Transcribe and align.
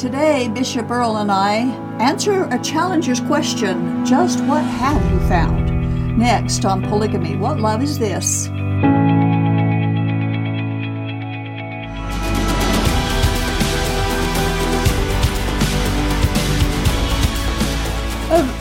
Today, 0.00 0.48
Bishop 0.48 0.90
Earl 0.90 1.18
and 1.18 1.30
I 1.30 1.56
answer 2.00 2.44
a 2.44 2.58
challenger's 2.60 3.20
question 3.20 4.02
just 4.02 4.42
what 4.44 4.64
have 4.64 5.12
you 5.12 5.20
found? 5.28 6.16
Next 6.16 6.64
on 6.64 6.80
Polygamy, 6.80 7.36
what 7.36 7.60
love 7.60 7.82
is 7.82 7.98
this? 7.98 8.46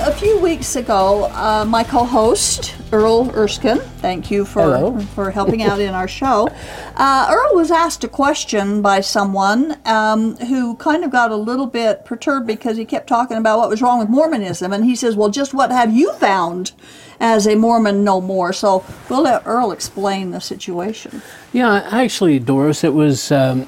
A, 0.02 0.14
few 0.20 0.38
weeks 0.40 0.76
ago, 0.76 1.32
uh, 1.36 1.64
my 1.66 1.86
co 1.86 2.04
host, 2.04 2.76
Earl 2.92 3.32
Erskine, 3.36 3.78
thank 4.02 4.32
you 4.32 4.46
for, 4.46 4.62
Hello. 4.62 5.00
for 5.00 5.30
helping 5.30 5.62
out 5.62 5.80
in 5.80 5.94
our 5.94 6.08
show. 6.08 6.50
Uh, 7.00 7.28
Earl 7.32 7.56
was 7.56 7.72
asked 7.72 8.04
a 8.04 8.10
question 8.10 8.82
by 8.82 9.00
someone 9.00 9.78
um, 9.86 10.36
who 10.36 10.76
kind 10.76 11.06
of 11.06 11.10
got 11.12 11.32
a 11.32 11.36
little 11.38 11.66
bit 11.66 12.04
perturbed 12.04 12.46
because 12.46 12.76
he 12.76 12.84
kept 12.84 13.08
talking 13.08 13.38
about 13.38 13.58
what 13.58 13.70
was 13.70 13.82
wrong 13.82 14.00
with 14.00 14.10
Mormonism. 14.10 14.74
And 14.74 14.84
he 14.84 14.98
says, 14.98 15.16
Well, 15.16 15.30
just 15.30 15.54
what 15.54 15.72
have 15.72 15.94
you 15.96 16.12
found 16.16 16.74
as 17.22 17.48
a 17.48 17.56
Mormon 17.56 18.04
no 18.04 18.20
more? 18.20 18.52
So 18.52 18.84
we'll 19.10 19.22
let 19.22 19.44
Earl 19.48 19.72
explain 19.72 20.32
the 20.32 20.42
situation. 20.42 21.22
Yeah, 21.54 21.88
actually, 21.90 22.38
Doris, 22.40 22.84
it 22.84 22.94
was 22.94 23.32
um, 23.32 23.66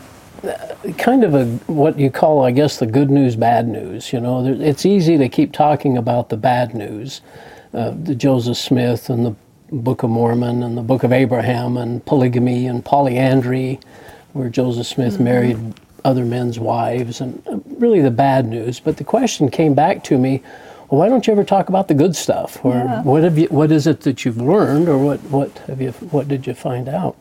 kind 0.98 1.24
of 1.24 1.34
a 1.34 1.46
what 1.72 1.98
you 1.98 2.12
call, 2.12 2.44
I 2.44 2.52
guess, 2.52 2.80
the 2.80 2.86
good 2.86 3.10
news, 3.10 3.38
bad 3.38 3.66
news. 3.66 4.12
You 4.12 4.20
know, 4.20 4.44
There- 4.44 4.62
it's 4.62 4.86
easy 4.86 5.18
to 5.18 5.30
keep 5.30 5.54
talking 5.54 5.98
about 5.98 6.28
the 6.28 6.38
bad 6.38 6.74
news, 6.74 7.22
uh, 7.74 7.92
the 8.04 8.16
Joseph 8.16 8.58
Smith 8.58 9.10
and 9.10 9.26
the 9.26 9.36
Book 9.72 10.04
of 10.04 10.10
Mormon 10.10 10.64
and 10.64 10.78
the 10.78 10.82
Book 10.82 11.04
of 11.04 11.14
Abraham 11.14 11.78
and 11.78 12.06
polygamy 12.06 12.68
and 12.68 12.84
polyandry, 12.84 13.80
where 14.34 14.50
Joseph 14.50 14.88
Smith 14.88 15.20
married 15.20 15.58
other 16.04 16.26
men's 16.26 16.60
wives, 16.60 17.22
and 17.22 17.42
uh, 17.48 17.60
really 17.78 18.02
the 18.02 18.12
bad 18.12 18.48
news. 18.48 18.80
But 18.80 18.98
the 18.98 19.04
question 19.04 19.50
came 19.50 19.74
back 19.74 20.04
to 20.06 20.18
me. 20.18 20.42
Well, 20.90 21.00
why 21.00 21.08
don't 21.10 21.26
you 21.26 21.32
ever 21.32 21.44
talk 21.46 21.70
about 21.70 21.88
the 21.88 21.94
good 21.94 22.16
stuff, 22.16 22.60
or 22.66 22.74
Yeah. 22.74 23.02
what 23.04 23.24
have 23.24 23.38
you? 23.38 23.48
What 23.48 23.72
is 23.72 23.88
it 23.88 24.02
that 24.02 24.26
you've 24.26 24.42
learned, 24.42 24.90
or 24.90 24.98
what 24.98 25.20
what 25.32 25.58
have 25.68 25.82
you? 25.82 25.92
What 25.92 26.28
did 26.28 26.46
you 26.48 26.54
find 26.54 26.90
out? 26.90 27.16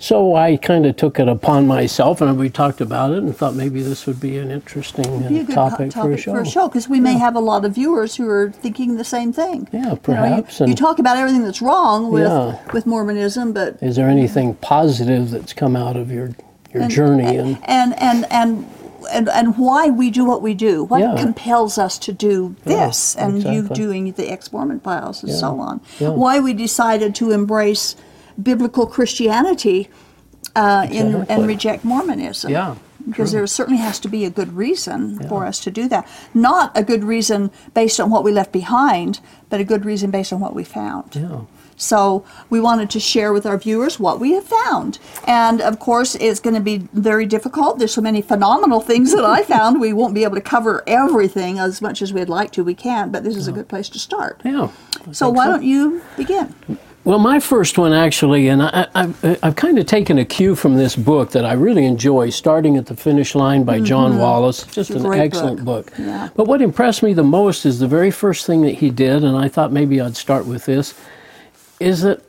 So 0.00 0.36
I 0.36 0.56
kind 0.56 0.86
of 0.86 0.94
took 0.96 1.18
it 1.18 1.26
upon 1.26 1.66
myself, 1.66 2.20
and 2.20 2.38
we 2.38 2.48
talked 2.50 2.80
about 2.80 3.10
it, 3.12 3.18
and 3.18 3.36
thought 3.36 3.54
maybe 3.56 3.82
this 3.82 4.06
would 4.06 4.20
be 4.20 4.38
an 4.38 4.50
interesting 4.50 5.24
uh, 5.24 5.28
Be 5.28 5.40
a 5.40 5.44
good 5.44 5.54
topic, 5.54 5.92
co- 5.92 6.02
for 6.02 6.12
a 6.12 6.16
show. 6.16 6.32
for 6.34 6.40
a 6.42 6.46
show 6.46 6.68
because 6.68 6.88
we 6.88 7.00
may 7.00 7.14
have 7.14 7.34
a 7.34 7.40
lot 7.40 7.64
of 7.64 7.74
viewers 7.74 8.14
who 8.14 8.28
are 8.28 8.50
thinking 8.52 8.96
the 8.96 9.02
same 9.04 9.32
thing. 9.32 9.66
Yeah, 9.72 9.80
You 9.80 9.84
know, 9.86 9.90
you- 9.92 9.98
perhaps, 10.02 10.60
you, 10.60 10.74
talk 10.76 11.00
about 11.00 11.16
everything 11.16 11.42
that's 11.42 11.60
wrong 11.60 12.12
with 12.12 12.22
Yeah. 12.22 12.58
with 12.72 12.86
Mormonism, 12.86 13.52
but 13.52 13.78
Is 13.82 13.96
there 13.96 14.08
anything 14.08 14.54
positive 14.54 15.30
that's 15.32 15.52
come 15.52 15.74
out 15.74 15.96
of 15.96 16.12
your 16.12 16.30
your 16.72 16.86
journey? 16.86 17.36
And 17.38 17.58
and 17.64 18.00
and 18.00 18.24
and 18.30 18.66
and, 19.12 19.28
and 19.30 19.56
why 19.58 19.88
we 19.88 20.10
do 20.10 20.24
what 20.24 20.42
we 20.42 20.54
do, 20.54 20.84
what 20.84 21.00
Yeah. 21.00 21.16
compels 21.18 21.76
us 21.78 21.98
to 21.98 22.12
do 22.12 22.54
Yeah, 22.64 22.86
this, 22.86 23.16
and 23.16 23.42
you 23.42 23.62
doing 23.68 24.12
the 24.12 24.30
ex-Mormon 24.30 24.80
files 24.80 25.22
and 25.24 25.32
so 25.32 25.58
on. 25.60 25.80
Yeah. 25.98 26.10
Why 26.10 26.38
we 26.40 26.52
decided 26.52 27.14
to 27.16 27.30
embrace 27.32 27.96
biblical 28.42 28.86
Christianity 28.86 29.88
uh, 30.54 30.86
in, 30.90 31.26
and 31.28 31.46
reject 31.46 31.84
Mormonism. 31.84 32.50
Yeah, 32.50 32.76
Because 33.06 33.32
there 33.32 33.46
certainly 33.46 33.80
has 33.80 33.98
to 34.00 34.08
be 34.08 34.24
a 34.24 34.30
good 34.30 34.52
reason 34.54 35.18
for 35.28 35.44
us 35.46 35.60
to 35.60 35.70
do 35.70 35.88
that. 35.88 36.06
Not 36.34 36.76
a 36.76 36.82
good 36.82 37.04
reason 37.04 37.50
based 37.74 38.00
on 38.00 38.10
what 38.10 38.24
we 38.24 38.32
left 38.32 38.52
behind, 38.52 39.20
but 39.50 39.60
a 39.60 39.64
good 39.64 39.84
reason 39.84 40.10
based 40.10 40.32
on 40.32 40.40
what 40.40 40.54
we 40.54 40.64
found. 40.64 41.14
yeah, 41.16 41.40
So 41.76 42.24
we 42.50 42.60
wanted 42.60 42.90
to 42.90 43.00
share 43.00 43.32
with 43.32 43.46
our 43.46 43.58
viewers 43.58 44.00
what 44.00 44.18
we 44.20 44.32
have 44.32 44.44
found. 44.44 44.98
And 45.26 45.60
of 45.60 45.78
course, 45.78 46.14
it's 46.16 46.40
going 46.40 46.54
to 46.54 46.60
be 46.62 46.88
very 46.92 47.26
difficult. 47.26 47.78
There's 47.78 47.94
so 47.94 48.00
many 48.00 48.22
phenomenal 48.22 48.80
things 48.80 49.12
that 49.14 49.24
I 49.24 49.42
found. 49.42 49.80
We 49.80 49.92
won't 49.92 50.14
be 50.14 50.24
able 50.24 50.36
to 50.36 50.40
cover 50.40 50.82
everything 50.86 51.58
as 51.58 51.80
much 51.80 52.02
as 52.02 52.12
we'd 52.12 52.28
like 52.28 52.50
to. 52.52 52.64
We 52.64 52.74
can't, 52.74 53.12
but 53.12 53.22
this 53.22 53.36
is 53.36 53.46
a 53.48 53.52
good 53.52 53.68
place 53.68 53.88
to 53.90 53.98
start. 53.98 54.40
yeah. 54.44 54.70
I 55.06 55.12
So 55.12 55.30
why 55.30 55.46
don't 55.46 55.62
you 55.62 56.02
begin? 56.16 56.54
Well, 57.04 57.18
my 57.18 57.40
first 57.40 57.78
one 57.78 57.92
actually, 57.94 58.48
and 58.48 58.62
I, 58.62 58.86
I, 58.94 59.38
I've 59.42 59.56
kind 59.56 59.78
of 59.78 59.86
taken 59.86 60.18
a 60.18 60.24
cue 60.26 60.54
from 60.54 60.76
this 60.76 60.94
book 60.94 61.30
that 61.30 61.44
I 61.46 61.54
really 61.54 61.86
enjoy, 61.86 62.28
starting 62.28 62.76
at 62.76 62.84
the 62.86 62.96
finish 62.96 63.34
line 63.34 63.64
by 63.64 63.80
John 63.80 64.18
Wallace. 64.18 64.64
Just 64.66 64.90
Mm-hmm. 64.90 65.06
An 65.12 65.18
excellent 65.20 65.64
book. 65.64 65.86
book. 65.86 65.94
Yeah. 65.98 66.28
But 66.36 66.48
what 66.48 66.60
impressed 66.60 67.02
me 67.02 67.14
the 67.14 67.22
most 67.24 67.64
is 67.64 67.78
the 67.78 67.86
very 67.88 68.10
first 68.10 68.46
thing 68.46 68.62
that 68.62 68.74
he 68.74 68.90
did, 68.90 69.24
and 69.24 69.36
I 69.36 69.48
thought 69.48 69.72
maybe 69.72 70.00
I'd 70.00 70.16
start 70.16 70.44
with 70.44 70.66
this, 70.66 70.94
is 71.80 72.02
that 72.02 72.20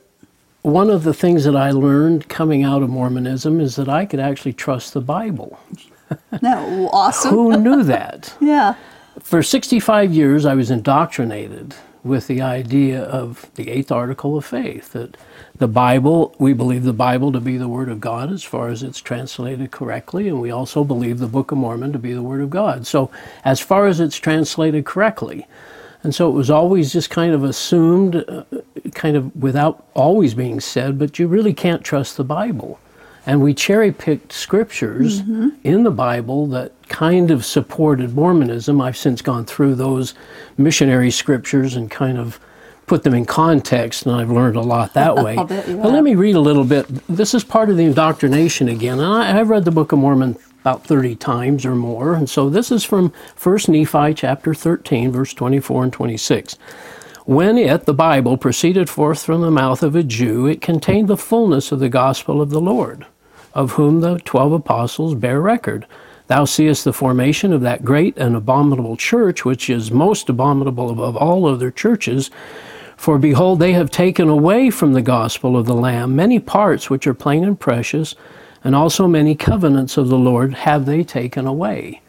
one 0.61 0.89
of 0.89 1.03
the 1.03 1.13
things 1.13 1.43
that 1.45 1.55
I 1.55 1.71
learned 1.71 2.29
coming 2.29 2.63
out 2.63 2.81
of 2.83 2.89
Mormonism 2.89 3.59
is 3.59 3.75
that 3.75 3.89
I 3.89 4.05
could 4.05 4.19
actually 4.19 4.53
trust 4.53 4.93
the 4.93 5.01
Bible. 5.01 5.59
No, 6.41 6.89
awesome. 6.93 7.31
Who 7.31 7.57
knew 7.57 7.83
that? 7.83 8.33
Yeah. 8.41 8.75
For 9.21 9.43
65 9.43 10.13
years, 10.13 10.45
I 10.45 10.53
was 10.53 10.71
indoctrinated 10.71 11.75
with 12.03 12.27
the 12.27 12.41
idea 12.41 13.03
of 13.03 13.49
the 13.55 13.69
eighth 13.69 13.91
article 13.91 14.37
of 14.37 14.45
faith 14.45 14.93
that 14.93 15.17
the 15.57 15.67
Bible, 15.67 16.33
we 16.39 16.53
believe 16.53 16.83
the 16.83 16.93
Bible 16.93 17.31
to 17.33 17.41
be 17.41 17.57
the 17.57 17.67
Word 17.67 17.89
of 17.89 17.99
God 17.99 18.31
as 18.31 18.43
far 18.43 18.69
as 18.69 18.83
it's 18.83 19.01
translated 19.01 19.71
correctly, 19.71 20.27
and 20.27 20.39
we 20.39 20.51
also 20.51 20.83
believe 20.83 21.19
the 21.19 21.27
Book 21.27 21.51
of 21.51 21.57
Mormon 21.57 21.91
to 21.91 21.99
be 21.99 22.13
the 22.13 22.23
Word 22.23 22.41
of 22.41 22.49
God. 22.49 22.87
So, 22.87 23.11
as 23.43 23.59
far 23.59 23.87
as 23.87 23.99
it's 23.99 24.17
translated 24.17 24.85
correctly, 24.85 25.45
and 26.01 26.15
so 26.15 26.29
it 26.29 26.33
was 26.33 26.49
always 26.49 26.93
just 26.93 27.09
kind 27.09 27.33
of 27.33 27.43
assumed, 27.43 28.15
uh, 28.15 28.43
kind 28.93 29.17
of 29.17 29.35
without 29.35 29.85
always 29.93 30.33
being 30.33 30.61
said, 30.61 30.97
but 30.97 31.19
you 31.19 31.27
really 31.27 31.53
can't 31.53 31.83
trust 31.83 32.15
the 32.15 32.23
Bible. 32.23 32.79
And 33.29 33.43
we 33.43 33.53
cherry 33.53 33.91
picked 33.91 34.33
scriptures 34.33 35.21
mm-hmm. 35.21 35.49
in 35.63 35.83
the 35.83 35.91
Bible 35.91 36.47
that 36.47 36.71
kind 36.87 37.29
of 37.29 37.45
supported 37.45 38.15
Mormonism. 38.15 38.81
I've 38.81 38.97
since 38.97 39.21
gone 39.21 39.45
through 39.45 39.75
those 39.75 40.15
missionary 40.57 41.11
scriptures 41.11 41.75
and 41.75 41.91
kind 41.91 42.17
of 42.17 42.39
put 42.87 43.03
them 43.03 43.13
in 43.13 43.25
context, 43.25 44.07
and 44.07 44.15
I've 44.15 44.31
learned 44.31 44.55
a 44.55 44.61
lot 44.61 44.95
that 44.95 45.15
way. 45.23 45.37
I'll 45.37 45.45
bet 45.45 45.67
you 45.67 45.75
But 45.75 45.83
have. 45.83 45.93
let 45.93 46.03
me 46.03 46.15
read 46.15 46.35
a 46.35 46.39
little 46.39 46.63
bit. 46.63 46.87
This 47.05 47.35
is 47.35 47.43
part 47.43 47.69
of 47.69 47.77
the 47.77 47.85
indoctrination 47.85 48.67
again, 48.67 48.99
and 48.99 49.07
I, 49.07 49.39
I've 49.39 49.51
read 49.51 49.63
the 49.63 49.69
Book 49.69 49.91
of 49.91 49.99
Mormon 49.99 50.35
about 50.61 50.83
30 50.87 51.15
times 51.17 51.67
or 51.67 51.75
more. 51.75 52.15
And 52.15 52.27
so 52.27 52.49
this 52.49 52.71
is 52.71 52.83
from 52.83 53.13
1 53.39 53.59
Nephi 53.67 54.15
chapter 54.15 54.55
13, 54.55 55.11
verse 55.11 55.35
24 55.35 55.83
and 55.83 55.93
26. 55.93 56.57
When 57.25 57.59
it, 57.59 57.85
the 57.85 57.93
Bible, 57.93 58.37
proceeded 58.37 58.89
forth 58.89 59.23
from 59.23 59.41
the 59.41 59.51
mouth 59.51 59.83
of 59.83 59.95
a 59.95 60.01
Jew, 60.01 60.47
it 60.47 60.61
contained 60.61 61.07
the 61.07 61.15
fullness 61.15 61.71
of 61.71 61.79
the 61.79 61.87
gospel 61.87 62.41
of 62.41 62.49
the 62.49 62.59
Lord, 62.59 63.05
of 63.53 63.71
whom 63.71 64.01
the 64.01 64.19
twelve 64.19 64.51
apostles 64.51 65.15
bear 65.15 65.41
record. 65.41 65.85
Thou 66.27 66.45
seest 66.45 66.83
the 66.83 66.93
formation 66.93 67.51
of 67.51 67.61
that 67.61 67.83
great 67.83 68.15
and 68.17 68.35
abominable 68.35 68.95
church, 68.95 69.45
which 69.45 69.69
is 69.69 69.89
most 69.89 70.29
abominable 70.29 70.91
above 70.91 71.17
all 71.17 71.47
other 71.47 71.71
churches. 71.71 72.29
For 72.97 73.17
behold, 73.17 73.59
they 73.59 73.73
have 73.73 73.89
taken 73.89 74.29
away 74.29 74.69
from 74.69 74.93
the 74.93 75.01
gospel 75.01 75.57
of 75.57 75.65
the 75.65 75.73
Lamb 75.73 76.15
many 76.15 76.37
parts 76.37 76.89
which 76.89 77.07
are 77.07 77.15
plain 77.15 77.43
and 77.43 77.59
precious, 77.59 78.13
and 78.63 78.75
also 78.75 79.07
many 79.07 79.33
covenants 79.33 79.97
of 79.97 80.09
the 80.09 80.17
Lord 80.17 80.53
have 80.53 80.85
they 80.85 81.03
taken 81.03 81.47
away. 81.47 82.01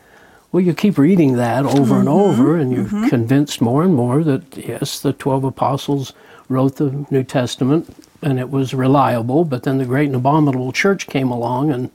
Well, 0.52 0.62
you 0.62 0.74
keep 0.74 0.98
reading 0.98 1.36
that 1.36 1.64
over 1.64 2.00
and 2.00 2.08
mm-hmm, 2.08 2.08
over, 2.08 2.56
and 2.56 2.72
you're 2.72 2.84
mm-hmm. 2.86 3.08
convinced 3.08 3.60
more 3.60 3.84
and 3.84 3.94
more 3.94 4.24
that, 4.24 4.56
yes, 4.56 5.00
the 5.00 5.12
12 5.12 5.44
apostles 5.44 6.12
wrote 6.48 6.76
the 6.76 7.06
New 7.10 7.22
Testament 7.22 7.88
and 8.22 8.38
it 8.38 8.50
was 8.50 8.74
reliable, 8.74 9.44
but 9.44 9.62
then 9.62 9.78
the 9.78 9.84
great 9.84 10.06
and 10.06 10.16
abominable 10.16 10.72
church 10.72 11.06
came 11.06 11.30
along 11.30 11.70
and, 11.70 11.90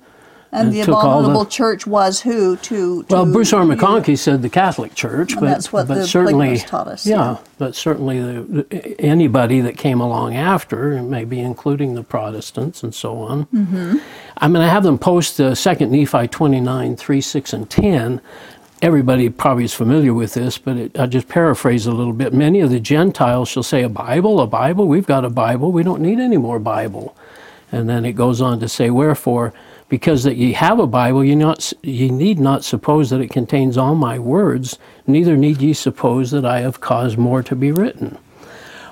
And 0.51 0.71
the 0.73 0.79
all 0.81 0.85
the- 0.85 0.91
abominable 0.93 1.45
church 1.45 1.85
was 1.85 2.21
who 2.21 2.55
to, 2.57 3.03
to 3.03 3.05
well, 3.09 3.25
Bruce 3.25 3.51
R. 3.53 3.63
you- 3.63 3.71
McConkie 3.73 4.17
said 4.17 4.41
the 4.41 4.49
Catholic 4.49 4.95
Church, 4.95 5.33
And 5.33 5.41
but, 5.41 5.47
that's 5.47 5.73
what 5.73 5.87
but 5.87 5.95
the 5.95 6.07
certainly, 6.07 6.57
taught 6.59 6.87
us, 6.87 7.05
Yeah, 7.05 7.15
yeah. 7.15 7.37
but 7.57 7.75
certainly 7.75 8.19
the, 8.21 8.95
anybody 8.99 9.59
that 9.61 9.77
came 9.77 9.99
along 10.01 10.35
after, 10.35 10.93
and 10.93 11.09
maybe 11.11 11.39
including 11.39 11.95
the 11.95 12.03
Protestants 12.03 12.83
and 12.83 12.95
so 12.95 13.17
on. 13.19 13.45
Mm-hmm. 13.47 13.97
I'm 14.37 14.51
going 14.53 14.65
to 14.65 14.69
have 14.71 14.83
them 14.83 14.97
post 14.97 15.39
uh, 15.41 15.53
2 15.55 15.85
Nephi 15.87 16.27
29, 16.27 16.95
3, 16.95 17.21
6, 17.21 17.53
and 17.53 17.69
10. 17.69 18.21
Everybody 18.81 19.29
probably 19.29 19.63
is 19.63 19.73
familiar 19.73 20.13
with 20.13 20.33
this, 20.33 20.57
but 20.57 20.77
it, 20.77 20.99
I'll 20.99 21.07
just 21.07 21.29
paraphrase 21.29 21.85
a 21.85 21.91
little 21.91 22.13
bit. 22.13 22.33
Many 22.33 22.59
of 22.59 22.69
the 22.69 22.79
Gentiles 22.79 23.47
shall 23.47 23.63
say, 23.63 23.83
A 23.83 23.89
Bible, 23.89 24.41
a 24.41 24.47
Bible, 24.47 24.87
we've 24.87 25.07
got 25.07 25.23
a 25.23 25.29
Bible, 25.29 25.71
we 25.71 25.83
don't 25.83 26.01
need 26.01 26.19
any 26.19 26.37
more 26.37 26.59
Bible. 26.59 27.15
And 27.71 27.89
then 27.89 28.05
it 28.05 28.13
goes 28.13 28.41
on 28.41 28.59
to 28.59 28.67
say, 28.67 28.89
Wherefore, 28.89 29.53
because 29.87 30.23
that 30.23 30.35
ye 30.35 30.53
have 30.53 30.79
a 30.79 30.87
Bible, 30.87 31.23
ye, 31.23 31.35
not, 31.35 31.71
ye 31.83 32.09
need 32.09 32.39
not 32.39 32.65
suppose 32.65 33.09
that 33.11 33.21
it 33.21 33.29
contains 33.29 33.77
all 33.77 33.95
my 33.95 34.19
words, 34.19 34.77
neither 35.07 35.37
need 35.37 35.61
ye 35.61 35.73
suppose 35.73 36.31
that 36.31 36.45
I 36.45 36.59
have 36.59 36.81
caused 36.81 37.17
more 37.17 37.41
to 37.43 37.55
be 37.55 37.71
written. 37.71 38.17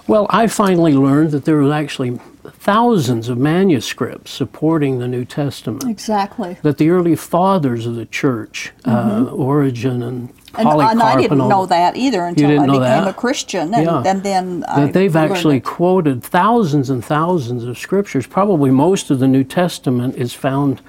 Well, 0.07 0.27
I 0.29 0.47
finally 0.47 0.93
learned 0.93 1.31
that 1.31 1.45
there 1.45 1.57
were 1.57 1.73
actually 1.73 2.19
thousands 2.51 3.29
of 3.29 3.37
manuscripts 3.37 4.31
supporting 4.31 4.99
the 4.99 5.07
New 5.07 5.25
Testament. 5.25 5.83
Exactly. 5.89 6.57
That 6.61 6.77
the 6.77 6.89
early 6.89 7.15
fathers 7.15 7.85
of 7.85 7.95
the 7.95 8.05
church, 8.05 8.71
uh, 8.85 9.25
Origen 9.31 10.03
and 10.03 10.29
Mm-hmm. 10.53 10.59
And, 10.59 10.69
Polycarp, 10.69 10.91
and 10.91 11.01
I 11.01 11.21
didn't 11.21 11.37
know 11.39 11.65
that 11.65 11.95
either 11.97 12.25
until 12.25 12.61
I 12.61 12.65
became 12.67 12.81
that? 12.81 13.07
a 13.07 13.13
Christian, 13.13 13.73
and, 13.73 13.85
Yeah. 13.85 14.03
and 14.05 14.21
then 14.21 14.63
I 14.67 14.81
that 14.81 14.93
they've 14.93 15.15
actually 15.15 15.57
it. 15.57 15.63
quoted 15.63 16.21
thousands 16.23 16.91
and 16.91 17.03
thousands 17.03 17.63
of 17.63 17.75
scriptures. 17.79 18.27
Probably 18.27 18.69
most 18.69 19.09
of 19.09 19.17
the 19.17 19.27
New 19.27 19.43
Testament 19.43 20.15
is 20.15 20.33
found 20.35 20.79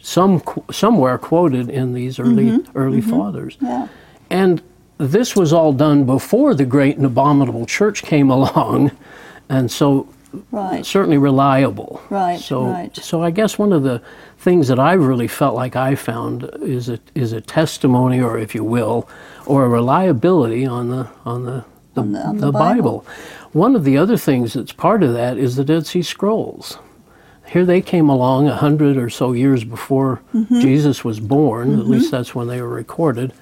some 0.00 0.42
somewhere 0.70 1.18
quoted 1.18 1.68
in 1.68 1.92
these 1.92 2.18
early 2.18 2.60
early 2.74 3.02
fathers. 3.02 3.58
Yeah. 3.60 3.88
And 4.30 4.62
this 4.96 5.36
was 5.36 5.52
all 5.52 5.74
done 5.74 6.04
before 6.06 6.54
the 6.54 6.64
great 6.64 6.96
and 6.96 7.04
abominable 7.04 7.66
church 7.66 8.02
came 8.02 8.30
along, 8.38 8.92
and 9.50 9.70
so 9.70 10.08
Right. 10.52 10.86
certainly 10.86 11.18
reliable. 11.18 12.00
Right, 12.10 12.38
So, 12.38 12.64
right. 12.66 12.94
so 12.96 13.22
I 13.22 13.30
guess 13.30 13.58
one 13.58 13.72
of 13.72 13.82
the 13.82 14.00
things 14.38 14.68
that 14.68 14.78
I've 14.78 15.04
really 15.04 15.26
felt 15.28 15.54
like 15.56 15.74
I 15.76 15.94
found 15.96 16.48
is 16.62 16.88
a 16.88 16.98
is 17.14 17.32
a 17.32 17.40
testimony, 17.40 18.20
or 18.20 18.38
if 18.38 18.54
you 18.54 18.62
will, 18.64 19.08
or 19.46 19.64
a 19.64 19.68
reliability 19.68 20.64
on 20.66 20.88
the 20.90 21.08
on 21.24 21.44
the 21.44 21.64
the, 21.94 22.00
On 22.02 22.12
the- 22.12 22.20
on 22.26 22.36
the 22.38 22.52
Bible. 22.52 22.98
Bible. 22.98 23.06
One 23.52 23.74
of 23.74 23.82
the 23.82 23.98
other 23.98 24.16
things 24.16 24.52
that's 24.52 24.72
part 24.72 25.02
of 25.02 25.12
that 25.14 25.36
is 25.36 25.56
the 25.56 25.64
Dead 25.64 25.84
Sea 25.86 26.02
Scrolls. 26.02 26.78
Here 27.46 27.64
they 27.66 27.80
came 27.80 28.08
along 28.08 28.46
a 28.46 28.54
hundred 28.54 28.96
or 28.96 29.10
so 29.10 29.32
years 29.32 29.64
before 29.64 30.20
Mm-hmm. 30.32 30.60
Jesus 30.60 31.04
was 31.04 31.18
born. 31.18 31.76
At 31.80 31.88
least 31.88 32.12
that's 32.12 32.32
when 32.32 32.46
they 32.46 32.62
were 32.62 32.68
recorded 32.68 33.32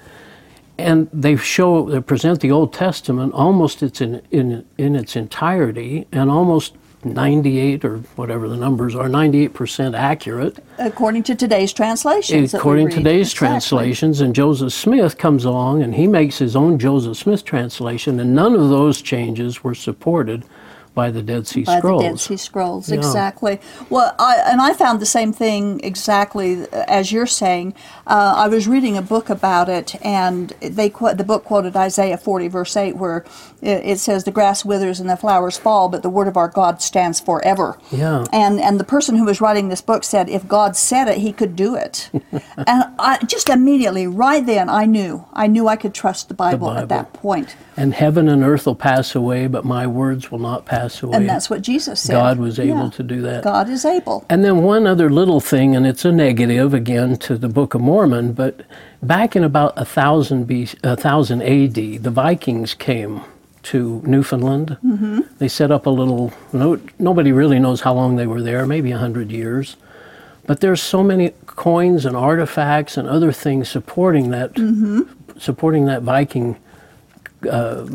and 0.79 1.09
they 1.13 1.35
show 1.35 1.89
they 1.89 1.99
present 2.01 2.39
the 2.41 2.51
Old 2.51 2.73
Testament 2.73 3.33
almost 3.33 3.83
its 3.83 4.01
in, 4.01 4.21
in 4.31 4.65
in 4.77 4.95
its 4.95 5.15
entirety 5.15 6.07
and 6.11 6.29
almost 6.31 6.73
98 7.05 7.85
or 7.85 7.97
whatever 8.17 8.49
the 8.49 8.57
numbers 8.57 8.93
are 8.93 9.07
98% 9.07 9.97
accurate 9.97 10.59
According 10.79 11.23
to 11.23 11.35
today's 11.35 11.71
translations. 11.71 12.53
according 12.53 12.89
to 12.89 12.97
today's 12.97 13.27
Exactly. 13.31 13.47
translations 13.47 14.19
and 14.19 14.35
Joseph 14.35 14.73
Smith 14.73 15.17
comes 15.17 15.45
along 15.45 15.81
and 15.81 15.95
he 15.95 16.07
makes 16.07 16.37
his 16.39 16.57
own 16.57 16.77
Joseph 16.77 17.15
Smith 17.15 17.45
translation 17.45 18.19
and 18.19 18.35
none 18.35 18.53
of 18.53 18.67
those 18.69 19.01
changes 19.01 19.63
were 19.63 19.75
supported 19.75 20.43
by 20.93 21.11
the 21.11 21.21
Dead 21.21 21.47
Sea 21.47 21.63
by 21.63 21.77
Scrolls 21.77 22.03
the 22.03 22.09
Dead 22.09 22.19
Sea 22.19 22.37
Scrolls. 22.37 22.89
Yeah. 22.89 22.97
Exactly. 22.97 23.59
Well, 23.89 24.15
I, 24.19 24.43
and 24.47 24.61
I 24.61 24.73
found 24.73 24.99
the 24.99 25.05
same 25.05 25.31
thing 25.33 25.79
exactly 25.83 26.65
as 26.71 27.11
you're 27.11 27.27
saying. 27.27 27.73
Uh, 28.07 28.33
I 28.37 28.47
was 28.47 28.67
reading 28.67 28.97
a 28.97 29.01
book 29.01 29.29
about 29.29 29.69
it, 29.69 29.95
and 30.03 30.49
they 30.61 30.89
the 30.89 31.23
book 31.25 31.45
quoted 31.45 31.75
Isaiah 31.75 32.17
40 32.17 32.47
verse 32.47 32.75
8, 32.75 32.97
where 32.97 33.25
it, 33.61 33.85
it 33.85 33.99
says, 33.99 34.23
"The 34.23 34.31
grass 34.31 34.65
withers 34.65 34.99
and 34.99 35.09
the 35.09 35.17
flowers 35.17 35.57
fall, 35.57 35.89
but 35.89 36.03
the 36.03 36.09
word 36.09 36.27
of 36.27 36.37
our 36.37 36.47
God 36.47 36.81
stands 36.81 37.19
forever." 37.19 37.77
Yeah. 37.91 38.25
And 38.31 38.59
and 38.59 38.79
the 38.79 38.83
person 38.83 39.15
who 39.15 39.25
was 39.25 39.41
writing 39.41 39.69
this 39.69 39.81
book 39.81 40.03
said, 40.03 40.29
if 40.29 40.47
God 40.47 40.75
said 40.75 41.07
it, 41.07 41.17
He 41.19 41.31
could 41.31 41.55
do 41.55 41.75
it. 41.75 42.09
and 42.57 42.83
I 42.97 43.19
just 43.25 43.49
immediately, 43.49 44.07
right 44.07 44.45
then, 44.45 44.69
I 44.69 44.85
knew, 44.85 45.25
I 45.33 45.47
knew 45.47 45.67
I 45.67 45.75
could 45.75 45.93
trust 45.93 46.27
the 46.27 46.33
Bible, 46.33 46.67
Bible. 46.67 46.79
at 46.81 46.89
that 46.89 47.13
point. 47.13 47.55
and 47.77 47.93
heaven 47.93 48.27
and 48.27 48.43
earth 48.43 48.65
will 48.65 48.75
pass 48.75 49.15
away 49.15 49.47
but 49.47 49.63
my 49.65 49.85
words 49.87 50.31
will 50.31 50.39
not 50.39 50.65
pass 50.65 50.78
away 51.03 51.17
And 51.17 51.29
that's 51.29 51.49
what 51.49 51.61
Jesus 51.61 51.99
said. 52.01 52.13
God 52.13 52.37
was 52.39 52.59
able 52.59 52.85
Yeah. 52.85 52.89
to 52.89 53.03
do 53.03 53.21
that 53.21 53.43
God 53.43 53.69
is 53.69 53.85
able. 53.85 54.25
And 54.29 54.43
then 54.43 54.63
one 54.63 54.87
other 54.87 55.09
little 55.09 55.39
thing, 55.39 55.75
and 55.75 55.85
it's 55.85 56.05
a 56.05 56.11
negative 56.11 56.73
again 56.73 57.17
to 57.17 57.37
the 57.37 57.49
Book 57.49 57.73
of 57.73 57.81
Mormon, 57.81 58.33
but 58.33 58.61
back 59.01 59.35
in 59.35 59.43
about 59.43 59.73
a 59.75 59.85
thousand 59.85 60.45
B, 60.47 60.67
a 60.83 60.95
thousand 60.95 61.41
A.D., 61.41 61.97
the 61.99 62.11
Vikings 62.11 62.73
came 62.73 63.21
to 63.63 64.01
Newfoundland. 64.05 64.77
Mm-hmm. 64.85 65.19
They 65.37 65.47
set 65.47 65.69
up 65.71 65.85
a 65.85 65.89
little. 65.89 66.31
No, 66.53 66.79
nobody 66.97 67.31
really 67.31 67.59
knows 67.59 67.81
how 67.81 67.93
long 67.93 68.15
they 68.15 68.25
were 68.27 68.41
there, 68.41 68.65
maybe 68.65 68.91
a 68.91 68.97
hundred 68.97 69.31
years. 69.31 69.75
But 70.47 70.61
there's 70.61 70.81
so 70.81 71.03
many 71.03 71.33
coins 71.45 72.05
and 72.05 72.15
artifacts 72.15 72.97
and 72.97 73.07
other 73.07 73.31
things 73.31 73.69
supporting 73.69 74.31
that, 74.31 74.51
supporting 75.37 75.85
that 75.85 76.01
Viking 76.01 76.57
uh, 77.49 77.85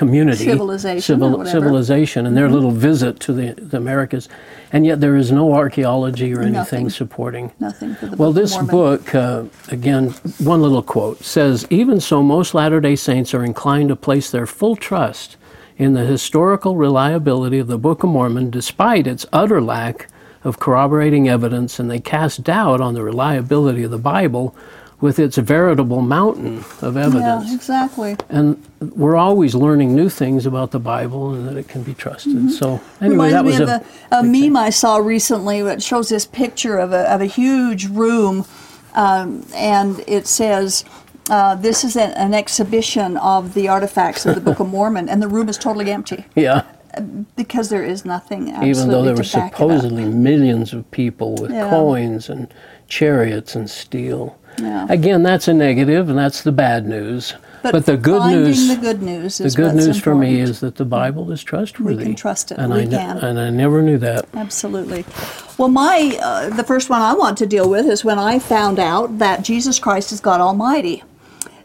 community, 0.00 0.44
Civilization 0.46 1.20
whatever. 1.20 1.44
civilization, 1.50 2.24
and 2.24 2.34
their 2.34 2.48
little 2.48 2.70
visit 2.70 3.20
to 3.20 3.34
the, 3.34 3.52
the 3.52 3.76
Americas, 3.76 4.30
and 4.72 4.86
yet 4.86 4.98
there 5.02 5.14
is 5.14 5.30
no 5.30 5.52
archaeology 5.52 6.32
or 6.32 6.40
anything 6.40 6.52
Nothing. 6.54 6.90
supporting. 6.90 7.52
Nothing 7.60 7.94
Well, 8.16 8.32
this 8.32 8.56
book, 8.56 9.14
uh, 9.14 9.44
again, 9.68 10.12
one 10.38 10.62
little 10.62 10.82
quote 10.82 11.22
says 11.22 11.66
Even 11.68 12.00
so, 12.00 12.22
most 12.22 12.54
Latter 12.54 12.80
day 12.80 12.96
Saints 12.96 13.34
are 13.34 13.44
inclined 13.44 13.90
to 13.90 13.96
place 13.96 14.30
their 14.30 14.46
full 14.46 14.74
trust 14.74 15.36
in 15.76 15.92
the 15.92 16.06
historical 16.06 16.76
reliability 16.76 17.58
of 17.58 17.66
the 17.66 17.76
Book 17.78 18.02
of 18.02 18.08
Mormon 18.08 18.48
despite 18.48 19.06
its 19.06 19.26
utter 19.34 19.60
lack 19.60 20.08
of 20.44 20.58
corroborating 20.58 21.28
evidence, 21.28 21.78
and 21.78 21.90
they 21.90 22.00
cast 22.00 22.42
doubt 22.42 22.80
on 22.80 22.94
the 22.94 23.02
reliability 23.02 23.82
of 23.82 23.90
the 23.90 23.98
Bible 23.98 24.56
with 25.00 25.18
its 25.18 25.36
veritable 25.38 26.02
mountain 26.02 26.58
of 26.82 26.96
evidence. 26.96 27.48
Yeah, 27.48 27.54
exactly. 27.54 28.16
And 28.28 28.62
we're 28.80 29.16
always 29.16 29.54
learning 29.54 29.94
new 29.94 30.08
things 30.10 30.44
about 30.46 30.70
the 30.72 30.78
Bible 30.80 31.32
and 31.34 31.48
that 31.48 31.56
it 31.56 31.68
can 31.68 31.82
be 31.82 31.94
trusted. 31.94 32.50
So, 32.52 32.80
anyway, 33.00 33.32
Reminds 33.32 33.32
that 33.34 33.44
me 33.44 33.62
of 33.62 33.68
a. 33.68 33.84
a, 34.12 34.18
a 34.18 34.22
meme 34.22 34.56
I 34.56 34.70
saw 34.70 34.96
recently 34.98 35.62
that 35.62 35.82
shows 35.82 36.08
this 36.10 36.26
picture 36.26 36.76
of 36.78 36.92
a, 36.92 37.10
of 37.12 37.20
a 37.22 37.26
huge 37.26 37.86
room, 37.88 38.44
um, 38.94 39.46
and 39.54 40.02
it 40.06 40.26
says, 40.26 40.84
uh, 41.30 41.54
"This 41.54 41.82
is 41.84 41.96
an, 41.96 42.10
an 42.12 42.34
exhibition 42.34 43.16
of 43.16 43.54
the 43.54 43.68
artifacts 43.68 44.26
of 44.26 44.34
the 44.34 44.40
Book 44.42 44.60
of 44.60 44.68
Mormon," 44.76 45.08
and 45.08 45.22
the 45.22 45.28
room 45.28 45.48
is 45.48 45.56
totally 45.56 45.90
empty 45.90 46.26
Yeah. 46.34 46.64
because 47.36 47.68
there 47.70 47.84
is 47.84 48.04
nothing. 48.04 48.48
even 48.62 48.88
though 48.88 49.02
there 49.02 49.14
were 49.16 49.22
supposedly 49.24 50.04
millions 50.04 50.72
of 50.74 50.90
people 50.90 51.36
with 51.36 51.52
Yeah. 51.52 51.70
coins 51.70 52.28
and 52.28 52.52
chariots 52.88 53.54
and 53.54 53.70
steel. 53.70 54.36
Yeah. 54.58 54.86
Again, 54.88 55.22
that's 55.22 55.48
a 55.48 55.54
negative, 55.54 56.08
and 56.08 56.18
that's 56.18 56.42
the 56.42 56.52
bad 56.52 56.86
news. 56.86 57.34
But, 57.62 57.84
the 57.84 57.96
good 57.96 58.30
news, 58.30 58.68
the 58.68 58.76
good 58.76 59.02
news, 59.02 59.38
the 59.38 59.50
good 59.50 59.74
news 59.74 60.00
for 60.00 60.14
me 60.14 60.40
is 60.40 60.60
that 60.60 60.76
the 60.76 60.84
Bible 60.84 61.30
is 61.30 61.42
trustworthy. 61.42 62.14
trust 62.14 62.52
it. 62.52 62.58
and 62.58 62.72
We 62.72 62.82
I 62.82 62.86
can. 62.86 63.18
and 63.18 63.38
I 63.38 63.50
never 63.50 63.82
knew 63.82 63.98
that. 63.98 64.26
Absolutely. 64.34 65.04
Well, 65.58 65.68
my 65.68 66.18
uh, 66.22 66.48
the 66.56 66.64
first 66.64 66.88
one 66.88 67.02
I 67.02 67.12
want 67.12 67.36
to 67.38 67.46
deal 67.46 67.68
with 67.68 67.86
is 67.86 68.02
when 68.02 68.18
I 68.18 68.38
found 68.38 68.78
out 68.78 69.18
that 69.18 69.42
Jesus 69.42 69.78
Christ 69.78 70.10
is 70.10 70.20
God 70.20 70.40
Almighty. 70.40 71.02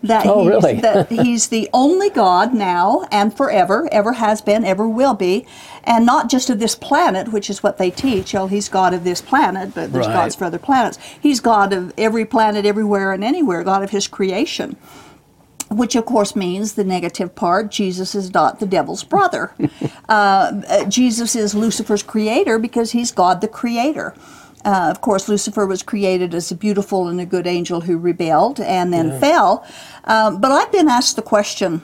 That 0.08 0.28
Oh, 0.28 0.42
he's, 0.42 0.50
really? 0.50 0.82
that 0.82 1.10
he's 1.12 1.48
the 1.50 1.70
only 1.74 2.10
God 2.10 2.54
now 2.54 3.08
and 3.12 3.36
forever, 3.36 3.90
ever 3.92 4.14
has 4.14 4.42
been, 4.42 4.64
ever 4.66 4.88
will 4.88 5.14
be, 5.16 5.46
and 5.84 6.06
not 6.06 6.30
just 6.30 6.50
of 6.50 6.60
this 6.60 6.76
planet, 6.76 7.32
which 7.34 7.50
is 7.50 7.64
what 7.64 7.78
they 7.78 7.92
teach. 7.92 8.36
Oh, 8.36 8.48
he's 8.48 8.70
God 8.70 8.94
of 8.94 9.04
this 9.04 9.22
planet, 9.22 9.74
but 9.76 9.92
there's 9.94 10.08
Right. 10.08 10.14
gods 10.14 10.36
for 10.36 10.46
other 10.46 10.60
planets. 10.60 10.98
He's 11.20 11.40
God 11.40 11.74
of 11.74 11.94
every 11.98 12.26
planet, 12.26 12.66
everywhere, 12.66 13.12
and 13.14 13.24
anywhere. 13.24 13.64
God 13.64 13.84
of 13.84 13.92
His 13.92 14.08
creation 14.08 14.78
which 15.70 15.96
of 15.96 16.06
course 16.06 16.36
means 16.36 16.74
the 16.76 16.84
negative 16.84 17.36
part 17.36 17.72
jesus 17.72 18.14
is 18.16 18.34
not 18.34 18.60
the 18.60 18.66
devil's 18.68 19.04
brother 19.04 19.52
uh, 20.10 20.62
uh, 20.70 20.86
jesus 20.86 21.36
is 21.36 21.56
lucifer's 21.56 22.04
creator 22.04 22.60
because 22.60 22.92
he's 22.92 23.12
god 23.12 23.42
the 23.42 23.48
creator 23.48 24.14
uh, 24.66 24.88
of 24.92 25.00
course 25.02 25.30
lucifer 25.30 25.66
was 25.66 25.82
created 25.84 26.34
as 26.36 26.52
a 26.52 26.56
beautiful 26.56 27.08
and 27.08 27.22
a 27.22 27.26
good 27.26 27.48
angel 27.48 27.82
who 27.82 27.98
rebelled 27.98 28.60
and 28.60 28.92
then 28.94 29.08
fell 29.20 29.66
um, 30.06 30.42
but 30.42 30.52
i've 30.52 30.72
been 30.72 30.90
asked 30.90 31.16
the 31.16 31.22
question 31.22 31.82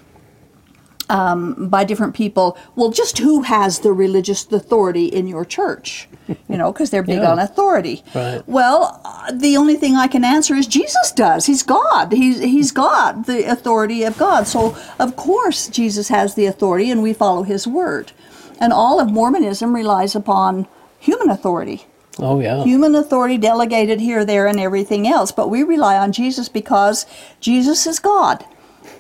um, 1.10 1.67
by 1.67 1.84
different 1.84 2.13
people 2.15 2.58
well 2.75 2.89
just 2.89 3.17
who 3.17 3.41
has 3.41 3.79
the 3.79 3.91
religious 3.91 4.50
authority 4.51 5.05
in 5.05 5.27
your 5.27 5.44
church 5.44 6.08
you 6.48 6.58
know 6.58 6.72
because 6.72 6.89
they're 6.89 7.03
big 7.03 7.22
Yeah. 7.22 7.32
on 7.32 7.39
authority 7.39 8.01
Right. 8.15 8.41
well, 8.48 9.01
uh, 9.03 9.32
the 9.34 9.58
only 9.58 9.75
thing 9.75 9.96
I 9.98 10.08
can 10.08 10.24
answer 10.24 10.55
is 10.55 10.65
Jesus 10.67 11.12
does. 11.12 11.46
He's 11.46 11.63
God. 11.63 12.13
He's 12.13 12.39
he's 12.39 12.72
God, 12.72 13.25
the 13.25 13.44
authority 13.51 14.03
of 14.03 14.17
God. 14.17 14.48
So 14.48 14.77
of 15.00 15.15
course 15.17 15.67
Jesus 15.67 16.08
has 16.08 16.36
the 16.36 16.46
authority, 16.46 16.89
and 16.89 17.03
we 17.03 17.12
follow 17.13 17.44
His 17.44 17.67
word. 17.67 18.13
And 18.62 18.72
all 18.72 19.00
of 19.01 19.12
Mormonism 19.12 19.75
relies 19.75 20.15
upon 20.15 20.67
human 21.00 21.29
authority, 21.29 21.86
Oh 22.20 22.39
yeah. 22.39 22.63
human 22.63 22.96
authority 22.96 23.38
delegated 23.38 24.00
here, 24.00 24.25
there, 24.25 24.48
and 24.48 24.60
everything 24.60 25.08
else. 25.08 25.32
But 25.32 25.50
we 25.50 25.63
rely 25.63 25.98
on 25.98 26.12
Jesus 26.12 26.50
because 26.50 27.06
Jesus 27.39 27.88
is 27.88 28.00
God. 28.00 28.46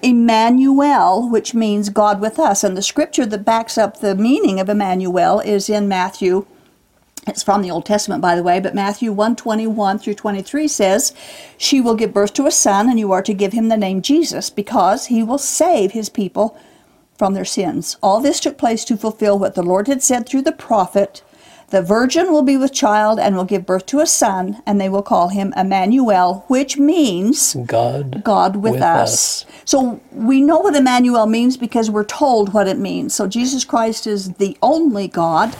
Emmanuel, 0.01 1.29
which 1.29 1.53
means 1.53 1.89
God 1.89 2.21
with 2.21 2.39
us. 2.39 2.63
And 2.63 2.75
the 2.75 2.81
scripture 2.81 3.25
that 3.25 3.45
backs 3.45 3.77
up 3.77 3.99
the 3.99 4.15
meaning 4.15 4.59
of 4.59 4.69
Emmanuel 4.69 5.39
is 5.39 5.69
in 5.69 5.87
Matthew 5.87 6.45
it's 7.27 7.43
from 7.43 7.61
the 7.61 7.69
Old 7.69 7.85
Testament, 7.85 8.21
by 8.21 8.35
the 8.35 8.41
way, 8.41 8.59
but 8.59 8.73
Matthew 8.73 9.11
1 9.11 9.35
21 9.35 9.99
through 9.99 10.15
23 10.15 10.67
says, 10.67 11.13
She 11.55 11.79
will 11.79 11.95
give 11.95 12.13
birth 12.13 12.33
to 12.33 12.47
a 12.47 12.51
son, 12.51 12.89
and 12.89 12.97
you 12.97 13.11
are 13.11 13.21
to 13.21 13.33
give 13.33 13.53
him 13.53 13.67
the 13.67 13.77
name 13.77 14.01
Jesus, 14.01 14.49
because 14.49 15.05
he 15.05 15.21
will 15.21 15.37
save 15.37 15.91
his 15.91 16.09
people 16.09 16.57
from 17.15 17.35
their 17.35 17.45
sins. 17.45 17.95
All 18.01 18.19
this 18.21 18.39
took 18.39 18.57
place 18.57 18.83
to 18.85 18.97
fulfill 18.97 19.37
what 19.37 19.53
the 19.53 19.61
Lord 19.61 19.87
had 19.87 20.01
said 20.01 20.27
through 20.27 20.41
the 20.41 20.51
prophet 20.51 21.21
The 21.71 21.81
virgin 21.81 22.33
will 22.33 22.43
be 22.43 22.57
with 22.57 22.73
child 22.73 23.17
and 23.17 23.37
will 23.37 23.45
give 23.45 23.65
birth 23.65 23.85
to 23.87 24.01
a 24.01 24.05
son, 24.05 24.61
and 24.65 24.79
they 24.79 24.89
will 24.89 25.01
call 25.01 25.29
him 25.29 25.53
Emmanuel, 25.55 26.43
which 26.47 26.77
means 26.77 27.55
God. 27.65 28.25
God 28.25 28.57
with, 28.57 28.81
us. 28.81 29.45
So 29.63 30.01
we 30.11 30.41
know 30.41 30.59
what 30.59 30.75
Emmanuel 30.75 31.27
means 31.27 31.55
because 31.55 31.89
we're 31.89 32.03
told 32.03 32.53
what 32.53 32.67
it 32.67 32.77
means. 32.77 33.15
So 33.15 33.25
Jesus 33.25 33.63
Christ 33.63 34.05
is 34.05 34.33
the 34.33 34.57
only 34.61 35.07
God. 35.07 35.55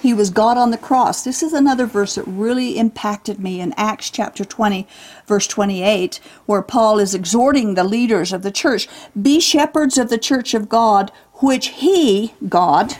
He 0.00 0.14
was 0.14 0.30
God 0.30 0.56
on 0.56 0.70
the 0.70 0.78
cross. 0.78 1.24
This 1.24 1.42
is 1.42 1.52
another 1.52 1.86
verse 1.86 2.14
that 2.14 2.22
really 2.28 2.78
impacted 2.78 3.40
me 3.40 3.60
in 3.60 3.74
Acts 3.76 4.10
chapter 4.10 4.44
20, 4.44 4.86
verse 5.26 5.48
28, 5.48 6.20
where 6.46 6.62
Paul 6.62 7.00
is 7.00 7.16
exhorting 7.16 7.74
the 7.74 7.82
leaders 7.82 8.32
of 8.32 8.42
the 8.42 8.52
church 8.52 8.86
be 9.20 9.40
shepherds 9.40 9.98
of 9.98 10.08
the 10.08 10.18
church 10.18 10.54
of 10.54 10.68
God, 10.68 11.10
which 11.40 11.68
he, 11.68 12.34
God, 12.48 12.98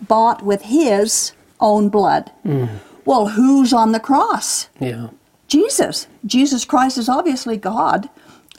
bought 0.00 0.42
with 0.42 0.62
his 0.62 1.32
own 1.60 1.88
blood. 1.88 2.30
Well, 3.04 3.28
who's 3.28 3.72
on 3.72 3.92
the 3.92 4.00
cross? 4.00 4.68
Yeah. 4.80 5.08
Jesus. 5.46 6.06
Jesus 6.26 6.64
Christ 6.64 6.98
is 6.98 7.08
obviously 7.08 7.56
God 7.56 8.10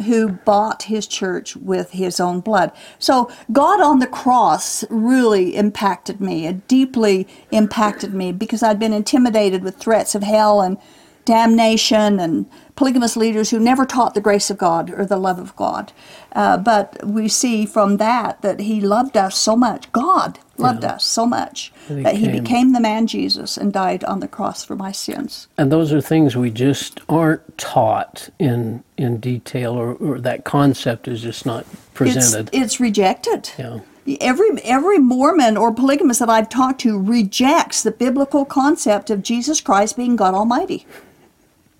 who 0.05 0.29
bought 0.29 0.83
his 0.83 1.05
church 1.07 1.55
with 1.57 1.91
his 1.91 2.19
own 2.19 2.39
blood. 2.39 2.71
So 2.99 3.29
God 3.51 3.81
on 3.81 3.99
the 3.99 4.07
cross 4.07 4.85
really 4.89 5.55
impacted 5.55 6.21
me, 6.21 6.47
it 6.47 6.67
deeply 6.67 7.27
impacted 7.51 8.13
me 8.13 8.31
because 8.31 8.63
I'd 8.63 8.79
been 8.79 8.93
intimidated 8.93 9.63
with 9.63 9.75
threats 9.75 10.15
of 10.15 10.23
hell 10.23 10.61
and 10.61 10.77
damnation 11.25 12.19
and 12.19 12.49
polygamous 12.79 13.17
leaders 13.17 13.49
who 13.49 13.59
never 13.59 13.85
taught 13.85 14.13
the 14.13 14.21
grace 14.21 14.49
of 14.49 14.57
God 14.57 14.89
or 14.89 15.05
the 15.05 15.17
love 15.17 15.37
of 15.37 15.53
God. 15.57 15.91
Uh, 16.31 16.55
but 16.57 17.05
we 17.05 17.27
see 17.27 17.65
from 17.65 17.97
that 17.97 18.41
that 18.41 18.61
he 18.61 18.79
loved 18.79 19.17
us 19.17 19.35
so 19.37 19.53
much. 19.57 19.91
God 19.91 20.39
loved 20.57 20.83
Yeah. 20.85 20.93
us 20.93 21.03
so 21.03 21.25
much 21.25 21.73
that 21.89 22.15
he 22.15 22.27
came. 22.27 22.41
became 22.41 22.71
the 22.71 22.79
man 22.79 23.05
Jesus 23.05 23.57
and 23.57 23.73
died 23.73 24.05
on 24.05 24.21
the 24.21 24.29
cross 24.29 24.63
for 24.63 24.77
my 24.77 24.93
sins. 24.93 25.47
And 25.57 25.69
those 25.73 25.91
are 25.91 25.99
things 25.99 26.37
we 26.37 26.49
just 26.51 27.01
aren't 27.09 27.57
taught 27.57 28.29
in 28.39 28.83
in 28.97 29.17
detail, 29.19 29.73
or, 29.73 29.93
or 29.95 30.17
that 30.19 30.43
concept 30.45 31.07
is 31.07 31.21
just 31.21 31.45
not 31.45 31.65
presented. 31.93 32.49
It's, 32.53 32.63
it's 32.63 32.79
rejected. 32.79 33.49
yeah. 33.57 33.79
Every 34.21 34.49
every 34.63 34.99
Mormon 34.99 35.57
or 35.57 35.73
polygamist 35.73 36.19
that 36.21 36.29
I've 36.29 36.49
talked 36.49 36.79
to 36.81 36.97
rejects 36.97 37.83
the 37.83 37.91
biblical 37.91 38.43
concept 38.45 39.09
of 39.09 39.21
Jesus 39.21 39.59
Christ 39.61 39.97
being 39.97 40.15
God 40.15 40.33
Almighty. 40.33 40.85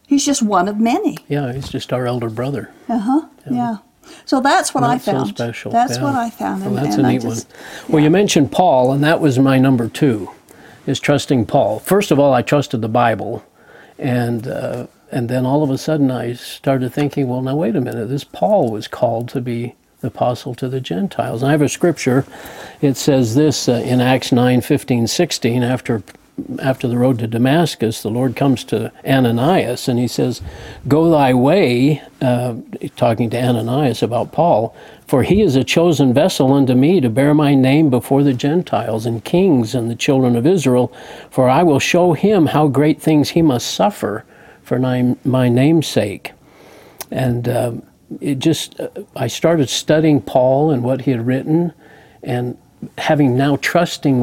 He's 0.10 0.26
just 0.26 0.42
one 0.42 0.68
of 0.68 0.80
many. 0.80 1.20
Yeah, 1.28 1.54
he's 1.54 1.70
just 1.70 1.94
our 1.94 2.08
elder 2.08 2.32
brother. 2.32 2.72
Uh 2.90 2.98
huh. 2.98 3.22
Yeah. 3.50 3.78
So 4.26 4.42
that's 4.42 4.74
what 4.74 4.84
I 4.84 4.94
Not 4.94 5.02
so 5.04 5.12
found. 5.12 5.28
special. 5.30 5.72
That's 5.72 5.98
yeah. 5.98 6.04
what 6.04 6.16
I 6.16 6.32
found. 6.32 6.66
Well, 6.66 6.74
that's 6.74 6.96
and 6.96 7.06
a 7.06 7.10
I 7.10 7.12
neat 7.14 7.22
just- 7.22 7.48
one. 7.48 7.92
Well, 7.94 8.04
you 8.04 8.10
mentioned 8.10 8.52
Paul, 8.52 8.92
and 8.92 9.04
that 9.04 9.22
was 9.22 9.38
my 9.38 9.60
number 9.60 9.88
two, 9.88 10.32
is 10.88 11.00
trusting 11.00 11.46
Paul. 11.46 11.78
First 11.78 12.10
of 12.10 12.18
all, 12.18 12.34
I 12.34 12.42
trusted 12.42 12.82
the 12.82 12.90
Bible, 12.90 13.46
and 14.00 14.48
uh, 14.48 14.88
and 15.12 15.30
then 15.30 15.46
all 15.46 15.62
of 15.62 15.70
a 15.70 15.78
sudden 15.78 16.10
I 16.10 16.34
started 16.34 16.92
thinking, 16.92 17.28
well, 17.28 17.44
now 17.44 17.56
wait 17.56 17.76
a 17.76 17.82
minute, 17.82 18.08
this 18.10 18.24
Paul 18.24 18.72
was 18.72 18.88
called 18.88 19.30
to 19.30 19.42
be 19.42 19.76
the 20.02 20.08
apostle 20.08 20.56
to 20.56 20.68
the 20.68 20.82
Gentiles. 20.82 21.44
And 21.44 21.50
I 21.50 21.52
have 21.52 21.62
a 21.62 21.70
scripture. 21.70 22.26
It 22.82 22.98
says 22.98 23.36
this 23.36 23.70
uh, 23.70 23.74
in 23.74 24.02
Acts 24.02 24.32
9, 24.32 24.62
15, 24.62 25.06
16, 25.08 25.62
after 25.62 26.02
after 26.62 26.88
the 26.88 26.98
road 26.98 27.20
to 27.20 27.28
Damascus, 27.28 28.02
the 28.02 28.10
Lord 28.10 28.36
comes 28.36 28.64
to 28.66 28.92
Ananias 29.06 29.88
and 29.88 30.00
he 30.00 30.08
says, 30.08 30.42
Go 30.88 31.10
thy 31.10 31.34
way, 31.34 32.02
uh, 32.22 32.56
talking 32.96 33.30
to 33.32 33.42
Ananias 33.42 34.04
about 34.04 34.32
Paul, 34.32 34.76
for 35.08 35.24
he 35.24 35.42
is 35.42 35.56
a 35.56 35.64
chosen 35.64 36.14
vessel 36.14 36.54
unto 36.54 36.76
me 36.76 37.02
to 37.02 37.10
bear 37.10 37.34
my 37.34 37.56
name 37.56 37.90
before 37.90 38.24
the 38.24 38.34
Gentiles 38.34 39.06
and 39.06 39.24
kings 39.24 39.74
and 39.74 39.90
the 39.90 39.96
children 39.96 40.36
of 40.36 40.46
Israel, 40.46 40.94
for 41.30 41.50
I 41.50 41.64
will 41.64 41.80
show 41.80 42.14
him 42.14 42.48
how 42.48 42.68
great 42.68 43.02
things 43.02 43.30
he 43.30 43.42
must 43.42 43.74
suffer 43.74 44.26
for 44.64 44.78
my, 44.78 45.50
name's 45.50 45.88
sake. 45.88 46.34
And 47.10 47.50
um, 47.50 47.84
it 48.22 48.40
just, 48.40 48.80
uh, 48.80 48.90
I 49.16 49.28
started 49.28 49.70
studying 49.70 50.22
Paul 50.22 50.72
and 50.72 50.84
what 50.84 51.02
he 51.02 51.12
had 51.12 51.26
written, 51.26 51.74
and 52.22 52.58
having 52.98 53.36
now 53.36 53.58
trusting 53.58 54.22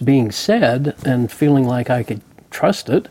being 0.00 0.30
said 0.30 0.94
and 1.04 1.30
feeling 1.30 1.64
like 1.66 1.90
I 1.90 2.02
could 2.02 2.20
trust 2.50 2.88
it, 2.90 3.08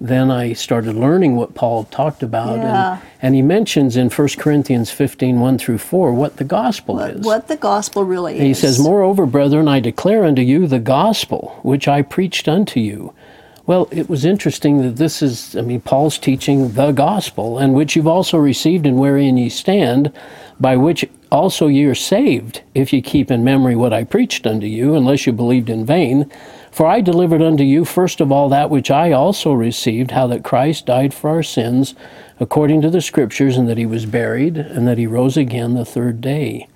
then 0.00 0.30
I 0.30 0.52
started 0.52 0.94
learning 0.96 1.36
what 1.36 1.54
Paul 1.54 1.84
talked 1.84 2.22
about. 2.22 2.58
Yeah. 2.58 2.92
And, 2.94 3.02
and 3.22 3.34
he 3.34 3.42
mentions 3.42 3.96
in 3.96 4.10
1 4.10 4.28
Corinthians 4.38 4.90
15 4.90 5.40
1 5.40 5.58
through 5.58 5.78
4 5.78 6.12
what 6.12 6.36
the 6.36 6.44
gospel 6.44 6.96
What, 6.96 7.10
is. 7.10 7.24
what 7.24 7.48
the 7.48 7.56
gospel 7.56 8.04
really 8.04 8.34
is. 8.36 8.42
He 8.42 8.54
says, 8.54 8.78
Moreover, 8.80 9.24
brethren, 9.26 9.68
I 9.68 9.80
declare 9.80 10.24
unto 10.24 10.42
you 10.42 10.66
the 10.66 10.78
gospel 10.80 11.58
which 11.62 11.88
I 11.88 12.02
preached 12.02 12.48
unto 12.48 12.80
you. 12.80 13.14
Well, 13.64 13.88
it 13.92 14.08
was 14.08 14.24
interesting 14.24 14.82
that 14.82 14.96
this 14.96 15.22
is, 15.22 15.54
I 15.56 15.60
mean, 15.60 15.80
Paul's 15.80 16.18
teaching 16.18 16.72
the 16.72 16.90
gospel, 16.90 17.58
and 17.58 17.74
which 17.74 17.94
you've 17.94 18.08
also 18.08 18.36
received 18.38 18.86
and 18.86 18.98
wherein 18.98 19.36
ye 19.36 19.48
stand, 19.48 20.12
by 20.58 20.76
which 20.76 21.04
also 21.30 21.68
ye 21.68 21.84
are 21.84 21.94
saved, 21.94 22.62
if 22.74 22.92
ye 22.92 23.00
keep 23.00 23.30
in 23.30 23.44
memory 23.44 23.76
what 23.76 23.92
I 23.92 24.02
preached 24.04 24.46
unto 24.46 24.66
you, 24.66 24.94
unless 24.94 25.26
you 25.26 25.32
believed 25.32 25.70
in 25.70 25.86
vain. 25.86 26.30
For 26.72 26.86
I 26.86 27.00
delivered 27.00 27.42
unto 27.42 27.62
you 27.62 27.84
first 27.84 28.20
of 28.20 28.32
all 28.32 28.48
that 28.48 28.70
which 28.70 28.90
I 28.90 29.12
also 29.12 29.52
received, 29.52 30.10
how 30.10 30.26
that 30.28 30.42
Christ 30.42 30.86
died 30.86 31.14
for 31.14 31.30
our 31.30 31.42
sins, 31.42 31.94
according 32.40 32.82
to 32.82 32.90
the 32.90 33.00
Scriptures, 33.00 33.56
and 33.56 33.68
that 33.68 33.78
he 33.78 33.86
was 33.86 34.06
buried, 34.06 34.56
and 34.56 34.88
that 34.88 34.98
he 34.98 35.06
rose 35.06 35.36
again 35.36 35.74
the 35.74 35.84
third 35.84 36.20
day. 36.20 36.66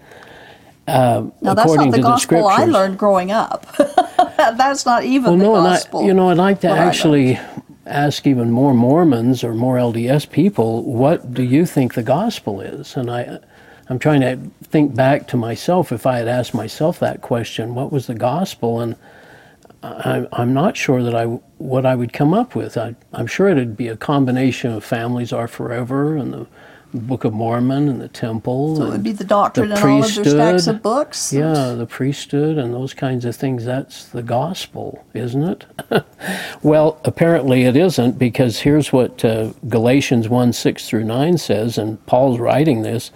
Uh, 0.86 1.26
now 1.40 1.54
that's 1.54 1.74
not 1.74 1.90
the 1.90 1.96
to 1.96 1.96
the 1.96 2.02
gospel 2.02 2.46
I 2.46 2.64
learned 2.64 2.96
growing 2.98 3.32
up. 3.32 3.66
that's 4.52 4.86
not 4.86 5.04
even 5.04 5.24
Well, 5.24 5.38
the 5.38 5.44
no, 5.44 5.56
and 5.56 5.64
gospel. 5.64 6.00
I, 6.00 6.04
you 6.04 6.14
know, 6.14 6.30
I'd 6.30 6.36
like 6.36 6.60
to 6.60 6.68
actually 6.68 7.38
ask 7.86 8.26
even 8.26 8.50
more 8.50 8.74
Mormons 8.74 9.44
or 9.44 9.54
more 9.54 9.76
LDS 9.76 10.30
people, 10.30 10.82
what 10.82 11.32
do 11.32 11.42
you 11.42 11.66
think 11.66 11.94
the 11.94 12.02
gospel 12.02 12.60
is? 12.60 12.96
And 12.96 13.10
I, 13.10 13.38
I'm 13.88 13.98
trying 13.98 14.20
to 14.22 14.38
think 14.64 14.94
back 14.94 15.28
to 15.28 15.36
myself. 15.36 15.92
If 15.92 16.06
I 16.06 16.18
had 16.18 16.28
asked 16.28 16.54
myself 16.54 16.98
that 16.98 17.22
question, 17.22 17.74
what 17.74 17.92
was 17.92 18.06
the 18.06 18.14
gospel? 18.14 18.80
And 18.80 18.96
I, 19.82 20.26
I'm 20.32 20.52
not 20.52 20.76
sure 20.76 21.02
that 21.02 21.14
I 21.14 21.24
what 21.58 21.86
I 21.86 21.94
would 21.94 22.12
come 22.12 22.34
up 22.34 22.54
with. 22.54 22.76
I, 22.76 22.96
I'm 23.12 23.26
sure 23.26 23.48
it'd 23.48 23.76
be 23.76 23.88
a 23.88 23.96
combination 23.96 24.72
of 24.72 24.84
families 24.84 25.32
are 25.32 25.48
forever 25.48 26.16
and 26.16 26.32
the 26.32 26.46
Book 26.94 27.24
of 27.24 27.32
Mormon 27.32 27.88
and 27.88 28.00
the 28.00 28.08
Temple. 28.08 28.76
So 28.76 28.86
it 28.86 28.90
would 28.90 29.02
be 29.02 29.12
the 29.12 29.24
doctrine 29.24 29.68
the 29.68 29.74
and 29.74 29.84
all 29.84 30.04
of 30.04 30.14
their 30.14 30.24
stacks 30.24 30.66
of 30.66 30.82
books. 30.82 31.32
Yeah, 31.32 31.74
the 31.74 31.86
priesthood 31.86 32.58
and 32.58 32.72
those 32.72 32.94
kinds 32.94 33.24
of 33.24 33.36
things. 33.36 33.64
That's 33.64 34.06
the 34.06 34.22
gospel, 34.22 35.04
isn't 35.12 35.42
it? 35.42 35.66
well, 36.62 37.00
apparently 37.04 37.64
it 37.64 37.76
isn't 37.76 38.18
because 38.18 38.60
here's 38.60 38.92
what 38.92 39.24
uh, 39.24 39.52
Galatians 39.68 40.28
1 40.28 40.52
6 40.52 40.88
through 40.88 41.04
9 41.04 41.38
says, 41.38 41.76
and 41.76 42.04
Paul's 42.06 42.38
writing 42.38 42.82
this. 42.82 43.10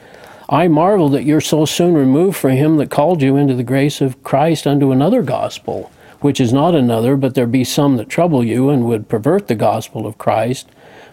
I 0.49 0.67
marvel 0.67 1.09
that 1.11 1.23
you're 1.23 1.41
so 1.41 1.65
soon 1.65 1.95
removed 1.95 2.37
from 2.37 2.51
him 2.51 2.77
that 2.79 2.91
called 2.91 3.23
you 3.23 3.37
into 3.37 3.55
the 3.55 3.63
grace 3.63 4.01
of 4.01 4.23
Christ 4.25 4.67
unto 4.67 4.91
another 4.91 5.23
gospel, 5.23 5.93
which 6.21 6.41
is 6.41 6.53
not 6.53 6.75
another, 6.75 7.17
but 7.17 7.37
there 7.37 7.47
be 7.47 7.63
some 7.63 7.97
that 7.99 8.09
trouble 8.09 8.43
you 8.45 8.69
and 8.69 8.85
would 8.85 9.09
pervert 9.09 9.47
the 9.47 9.55
gospel 9.55 10.09
of 10.09 10.19
Christ. 10.19 10.69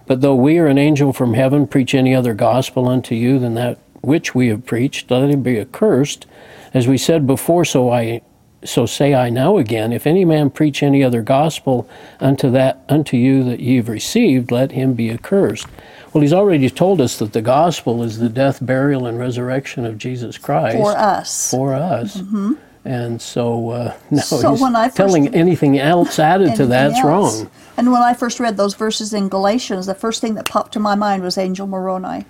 But 0.08 0.22
though 0.22 0.36
we 0.36 0.58
or 0.58 0.68
an 0.68 0.78
angel 0.78 1.14
from 1.14 1.34
heaven 1.34 1.68
preach 1.68 1.94
any 1.94 2.16
other 2.16 2.34
gospel 2.34 2.88
unto 2.88 3.14
you 3.14 3.38
than 3.40 3.54
that 3.56 3.78
which 4.02 4.34
we 4.34 4.48
have 4.48 4.66
preached, 4.66 5.12
let 5.12 5.30
him 5.30 5.44
be 5.44 5.60
accursed. 5.60 6.26
As 6.74 6.88
we 6.88 6.98
said 6.98 7.28
before, 7.28 7.66
so 7.66 7.92
I 7.92 8.22
so 8.64 8.86
say 8.86 9.14
I 9.14 9.30
now 9.30 9.58
again, 9.58 9.94
if 9.94 10.08
any 10.08 10.26
man 10.26 10.50
preach 10.50 10.82
any 10.82 11.04
other 11.04 11.22
gospel 11.22 11.88
unto 12.20 12.50
that 12.52 12.84
unto 12.90 13.16
you 13.16 13.44
that 13.44 13.60
ye 13.60 13.76
have 13.78 13.90
received, 13.90 14.52
let 14.52 14.72
him 14.72 14.94
be 14.94 15.12
accursed. 15.12 15.68
Well, 16.14 16.22
he's 16.22 16.34
already 16.34 16.70
told 16.70 17.02
us 17.02 17.20
that 17.20 17.34
the 17.34 17.42
gospel 17.42 18.02
is 18.02 18.18
the 18.18 18.30
death, 18.30 18.66
burial, 18.66 19.06
and 19.06 19.20
resurrection 19.20 19.86
of 19.86 19.98
Jesus 19.98 20.38
Christ 20.38 20.78
For 20.78 20.98
us. 20.98 21.52
for 21.52 21.74
us. 21.74 22.18
Mm-hmm. 22.18 22.54
And 22.88 23.22
so 23.22 23.70
uh, 23.72 23.94
now 24.12 24.22
So 24.22 24.52
he's 24.52 24.62
when 24.62 24.76
I 24.76 24.86
first- 24.88 24.96
telling 24.98 25.36
anything 25.36 25.78
else 25.78 26.20
added 26.20 26.46
to 26.46 26.50
Anything 26.52 26.70
that's 26.70 27.00
else. 27.00 27.42
wrong. 27.42 27.52
And 27.76 27.92
when 27.92 28.02
I 28.02 28.14
first 28.14 28.40
read 28.40 28.56
those 28.56 28.74
verses 28.76 29.14
in 29.14 29.28
Galatians, 29.28 29.86
the 29.88 29.94
first 29.94 30.22
thing 30.22 30.36
that 30.36 30.48
popped 30.48 30.72
to 30.74 30.80
my 30.80 30.96
mind 30.96 31.22
was 31.22 31.38
Angel 31.38 31.68
Moroni, 31.68 32.26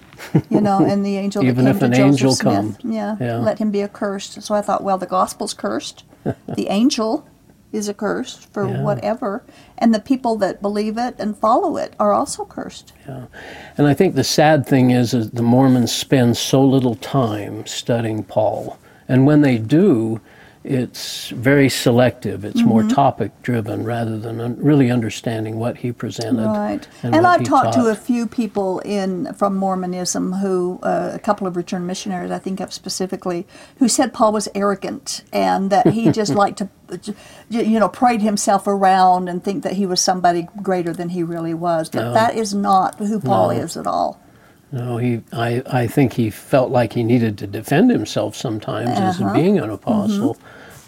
you 0.49 0.59
know, 0.59 0.83
and 0.83 1.05
the 1.05 1.15
angel 1.17 1.43
that 1.43 1.55
came 1.55 1.67
if 1.67 1.79
to 1.79 1.89
Joseph 1.89 2.39
Smith. 2.39 2.77
Yeah, 2.83 3.15
Yeah. 3.19 3.37
let 3.37 3.59
him 3.59 3.69
be 3.71 3.83
accursed. 3.83 4.41
So 4.41 4.55
I 4.55 4.61
thought, 4.61 4.83
well, 4.83 4.97
the 4.97 5.05
gospel's 5.05 5.53
cursed. 5.53 6.03
the 6.55 6.67
angel 6.69 7.25
is 7.71 7.87
accursed 7.87 8.51
for 8.51 8.67
Yeah. 8.67 8.81
whatever, 8.81 9.43
and 9.77 9.93
the 9.93 9.99
people 9.99 10.35
that 10.37 10.61
believe 10.61 10.97
it 10.97 11.15
and 11.19 11.37
follow 11.37 11.77
it 11.77 11.93
are 11.99 12.13
also 12.13 12.43
cursed. 12.45 12.91
Yeah, 13.07 13.25
And 13.77 13.85
I 13.87 13.93
think 13.93 14.15
the 14.15 14.23
sad 14.23 14.65
thing 14.65 14.89
is, 14.91 15.13
is 15.13 15.29
the 15.31 15.43
Mormons 15.43 15.91
spend 15.93 16.35
so 16.35 16.61
little 16.65 16.95
time 16.95 17.65
studying 17.67 18.23
Paul. 18.23 18.77
And 19.07 19.25
when 19.25 19.41
they 19.41 19.57
do, 19.59 20.19
it's 20.67 21.29
very 21.29 21.69
selective. 21.69 22.43
It's 22.43 22.61
more 22.61 22.81
Mm-hmm. 22.81 22.89
topic 22.95 23.31
driven 23.41 23.83
rather 23.85 24.17
than 24.19 24.41
un- 24.41 24.57
really 24.59 24.91
understanding 24.91 25.57
what 25.59 25.77
he 25.77 25.91
presented. 25.91 26.45
Right. 26.45 26.87
And, 27.03 27.15
And, 27.15 27.25
I've 27.25 27.43
talked 27.43 27.73
to 27.75 27.87
a 27.87 27.95
few 27.95 28.27
people 28.27 28.79
in 28.79 29.33
from 29.33 29.55
Mormonism 29.55 30.33
who, 30.33 30.79
uh, 30.83 31.11
a 31.13 31.19
couple 31.19 31.47
of 31.47 31.55
returned 31.55 31.87
missionaries, 31.87 32.31
I 32.31 32.39
think 32.39 32.59
of 32.59 32.73
specifically, 32.73 33.47
who 33.79 33.87
said 33.87 34.13
Paul 34.13 34.33
was 34.33 34.47
arrogant 34.53 35.23
and 35.31 35.69
that 35.69 35.87
he 35.87 36.11
just 36.21 36.33
liked 36.35 36.57
to, 36.59 36.69
you 37.49 37.79
know, 37.79 37.89
parade 37.89 38.21
himself 38.21 38.67
around 38.67 39.29
and 39.29 39.43
think 39.43 39.63
that 39.63 39.73
he 39.73 39.85
was 39.85 40.01
somebody 40.01 40.47
greater 40.61 40.93
than 40.93 41.09
he 41.09 41.23
really 41.23 41.53
was. 41.53 41.89
But 41.89 42.13
that 42.13 42.35
is 42.35 42.53
not 42.53 42.95
who 42.95 43.19
Paul 43.19 43.49
No. 43.53 43.59
is 43.61 43.77
at 43.77 43.87
all. 43.87 44.19
No, 44.69 44.97
he. 44.97 45.21
I, 45.31 45.63
I 45.65 45.87
think 45.87 46.13
he 46.13 46.29
felt 46.29 46.71
like 46.71 46.91
he 46.91 47.01
needed 47.03 47.37
to 47.37 47.47
defend 47.47 47.89
himself 47.89 48.35
sometimes 48.35 48.89
as 48.89 49.21
Uh-huh. 49.21 49.33
being 49.33 49.57
an 49.59 49.69
apostle, 49.69 50.35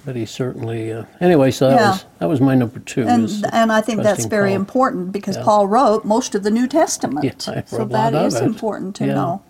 but 0.06 0.15
he 0.15 0.25
certainly. 0.25 0.91
Uh, 0.91 1.03
anyway, 1.22 1.51
so 1.51 1.70
that 1.70 1.75
Yeah. 1.79 1.89
was 1.91 2.06
that 2.20 2.29
was 2.29 2.41
my 2.41 2.56
number 2.56 2.79
two. 2.79 3.06
And, 3.08 3.25
is 3.25 3.44
and 3.44 3.72
I 3.72 3.82
think 3.82 3.98
that's 4.03 4.18
trusting 4.24 4.29
very 4.29 4.50
Paul. 4.51 4.56
important 4.60 5.12
because 5.12 5.38
Paul 5.38 5.68
wrote 5.68 6.06
most 6.06 6.36
of 6.36 6.44
the 6.44 6.51
New 6.51 6.68
Testament. 6.68 7.25
Yeah, 7.25 7.53
I 7.53 7.63
so 7.65 7.77
wrote 7.79 7.86
a 7.86 7.89
that 7.89 8.13
lot 8.13 8.15
of 8.15 8.27
is 8.27 8.36
it. 8.36 8.44
important 8.44 8.96
to 8.98 9.06
Yeah. 9.06 9.13
know. 9.13 9.41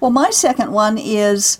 Well, 0.00 0.10
my 0.10 0.30
second 0.30 0.72
one 0.72 0.98
is 0.98 1.58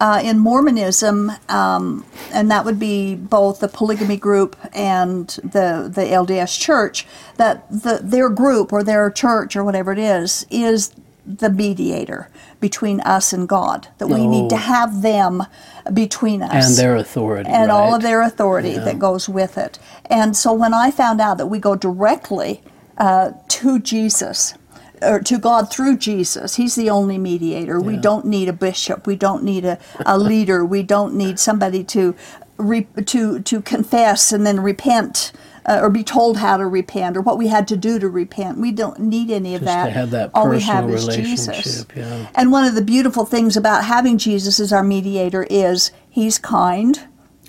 uh, 0.00 0.20
in 0.24 0.38
Mormonism, 0.38 1.30
um, 1.48 2.04
and 2.32 2.50
that 2.50 2.64
would 2.64 2.78
be 2.78 3.14
both 3.14 3.60
the 3.60 3.68
polygamy 3.68 4.16
group 4.16 4.56
and 4.74 5.28
the 5.44 5.88
the 5.94 6.02
LDS 6.12 6.58
Church, 6.58 7.06
that 7.36 7.64
the, 7.70 8.00
their 8.02 8.28
group 8.28 8.72
or 8.72 8.82
their 8.82 9.10
church 9.10 9.54
or 9.54 9.62
whatever 9.62 9.92
it 9.92 9.98
is 10.00 10.44
is 10.50 10.90
the 11.26 11.50
mediator 11.50 12.28
between 12.60 13.00
us 13.02 13.32
and 13.32 13.48
God. 13.48 13.88
That 13.98 14.08
we 14.08 14.26
need 14.26 14.50
to 14.50 14.56
Oh. 14.56 14.58
have 14.58 15.02
them 15.02 15.44
between 15.92 16.42
us 16.42 16.68
And 16.68 16.76
their 16.76 16.96
authority. 16.96 17.50
and 17.50 17.70
all 17.70 17.94
of 17.94 18.02
their 18.02 18.22
authority 18.22 18.70
Yeah. 18.72 18.80
that 18.84 18.98
goes 18.98 19.28
with 19.28 19.58
it. 19.58 19.78
And 20.06 20.36
so 20.36 20.52
when 20.52 20.74
I 20.74 20.90
found 20.90 21.20
out 21.20 21.38
that 21.38 21.46
we 21.46 21.58
go 21.58 21.74
directly 21.76 22.62
uh, 22.98 23.32
to 23.48 23.78
Jesus, 23.80 24.54
or 25.02 25.20
to 25.20 25.38
God 25.38 25.70
through 25.70 25.96
Jesus, 25.98 26.56
He's 26.56 26.74
the 26.76 26.90
only 26.90 27.18
mediator. 27.18 27.80
We 27.80 27.96
don't 27.96 28.26
need 28.26 28.48
a 28.48 28.52
bishop. 28.52 29.06
We 29.06 29.16
don't 29.16 29.42
need 29.42 29.64
a, 29.64 29.78
a 30.06 30.16
leader. 30.18 30.64
We 30.64 30.82
don't 30.84 31.14
need 31.14 31.40
somebody 31.40 31.82
to 31.84 32.14
re, 32.58 32.86
to 33.06 33.40
to 33.40 33.62
confess 33.62 34.32
and 34.32 34.46
then 34.46 34.60
repent. 34.60 35.32
Uh, 35.64 35.78
or 35.80 35.90
be 35.90 36.02
told 36.02 36.38
how 36.38 36.56
to 36.56 36.66
repent, 36.66 37.16
or 37.16 37.20
what 37.20 37.38
we 37.38 37.46
had 37.46 37.68
to 37.68 37.76
do 37.76 37.98
to 37.98 38.08
repent. 38.08 38.58
We 38.58 38.72
don't 38.72 38.98
need 38.98 39.30
any 39.30 39.54
of 39.54 39.62
Just 39.62 39.94
that. 39.94 40.10
that 40.10 40.30
All 40.34 40.48
we 40.48 40.60
have 40.60 40.90
is 40.90 41.06
Jesus. 41.06 41.86
yeah. 41.94 42.26
And 42.34 42.50
one 42.50 42.64
of 42.64 42.74
the 42.74 42.82
beautiful 42.82 43.24
things 43.24 43.56
about 43.56 43.84
having 43.84 44.18
Jesus 44.18 44.58
as 44.58 44.72
our 44.72 44.82
mediator 44.82 45.44
is 45.48 45.92
he's 46.10 46.36
kind, 46.38 46.98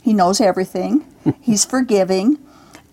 he 0.03 0.13
knows 0.13 0.39
everything, 0.39 1.05
he's 1.41 1.65
forgiving, 1.65 2.37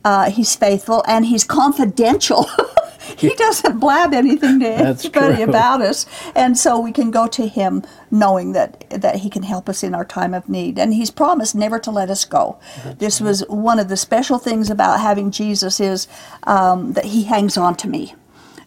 uh, 0.05 0.31
he's 0.31 0.57
faithful, 0.57 1.05
and 1.07 1.27
he's 1.27 1.45
confidential. 1.45 2.49
he 3.17 3.35
doesn't 3.35 3.79
blab 3.79 4.15
anything 4.15 4.61
to 4.61 4.69
That's 4.69 5.05
anybody 5.05 5.37
true. 5.37 5.45
about 5.45 5.83
us. 5.83 6.07
And 6.35 6.57
so 6.57 6.79
we 6.79 6.93
can 6.93 7.11
go 7.11 7.27
to 7.29 7.47
him 7.47 7.83
knowing 8.11 8.53
that, 8.53 8.89
that 8.91 9.17
he 9.17 9.31
can 9.31 9.43
help 9.43 9.69
us 9.69 9.83
in 9.83 9.95
our 9.95 10.05
time 10.05 10.35
of 10.35 10.49
need. 10.49 10.79
And 10.79 10.95
he's 10.95 11.11
promised 11.11 11.55
never 11.55 11.79
to 11.81 11.91
let 11.91 12.11
us 12.11 12.25
go. 12.25 12.59
this 12.99 13.21
was 13.21 13.41
one 13.49 13.79
of 13.79 13.89
the 13.89 13.97
special 13.97 14.39
things 14.39 14.71
about 14.71 15.01
having 15.01 15.31
Jesus 15.31 15.81
is 15.81 16.09
um, 16.45 16.93
that 16.95 17.07
he 17.07 17.25
hangs 17.25 17.57
on 17.57 17.75
to 17.77 17.89
me. 17.89 18.15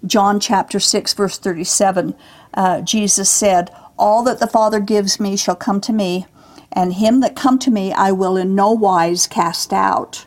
John 0.05 0.39
chapter 0.39 0.79
6, 0.79 1.13
verse 1.13 1.37
37, 1.37 2.13
uh, 2.53 2.81
Jesus 2.81 3.29
said, 3.29 3.73
All 3.97 4.23
that 4.23 4.39
the 4.39 4.47
Father 4.47 4.79
gives 4.79 5.19
me 5.19 5.37
shall 5.37 5.55
come 5.55 5.79
to 5.81 5.93
me, 5.93 6.25
and 6.71 6.95
him 6.95 7.21
that 7.21 7.35
come 7.35 7.57
to 7.59 7.71
me 7.71 7.93
I 7.93 8.11
will 8.11 8.35
in 8.35 8.53
no 8.53 8.71
wise 8.71 9.27
cast 9.27 9.71
out. 9.71 10.25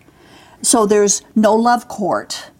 So 0.62 0.86
there's 0.86 1.22
no 1.34 1.54
love 1.54 1.88
court, 1.88 2.50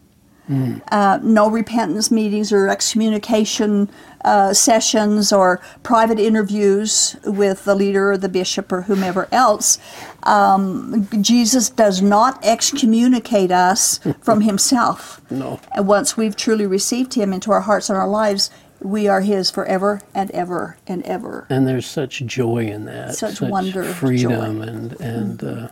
uh, 0.49 1.19
no 1.23 1.51
repentance 1.51 2.11
meetings 2.11 2.53
or 2.53 2.69
excommunication 2.69 3.89
uh, 4.25 4.53
sessions 4.55 5.33
or 5.33 5.61
private 5.83 6.19
interviews 6.21 7.17
with 7.25 7.65
the 7.65 7.75
leader 7.75 8.13
or 8.13 8.17
the 8.17 8.29
bishop 8.29 8.71
or 8.73 8.83
whomever 8.83 9.29
else. 9.33 9.79
Um, 10.25 11.09
Jesus 11.21 11.69
does 11.71 12.01
not 12.03 12.45
excommunicate 12.45 13.51
us 13.53 13.99
from 14.23 14.41
himself. 14.43 15.21
No. 15.31 15.59
And 15.75 15.89
once 15.89 16.17
we've 16.17 16.37
truly 16.37 16.67
received 16.67 17.15
him 17.15 17.33
into 17.33 17.51
our 17.51 17.63
hearts 17.63 17.91
and 17.91 17.99
our 17.99 18.07
lives, 18.09 18.49
we 18.81 19.09
are 19.09 19.23
his 19.23 19.51
forever 19.51 20.01
and 20.15 20.31
ever 20.31 20.77
and 20.87 21.03
ever. 21.03 21.47
And 21.51 21.67
there's 21.67 21.87
such 21.87 22.25
joy 22.27 22.67
in 22.67 22.85
that. 22.85 23.17
Such 23.17 23.41
wonder, 23.41 23.83
freedom 23.83 24.31
joy. 24.61 24.63
and 24.69 24.93
and 25.01 25.43
uh, 25.45 25.69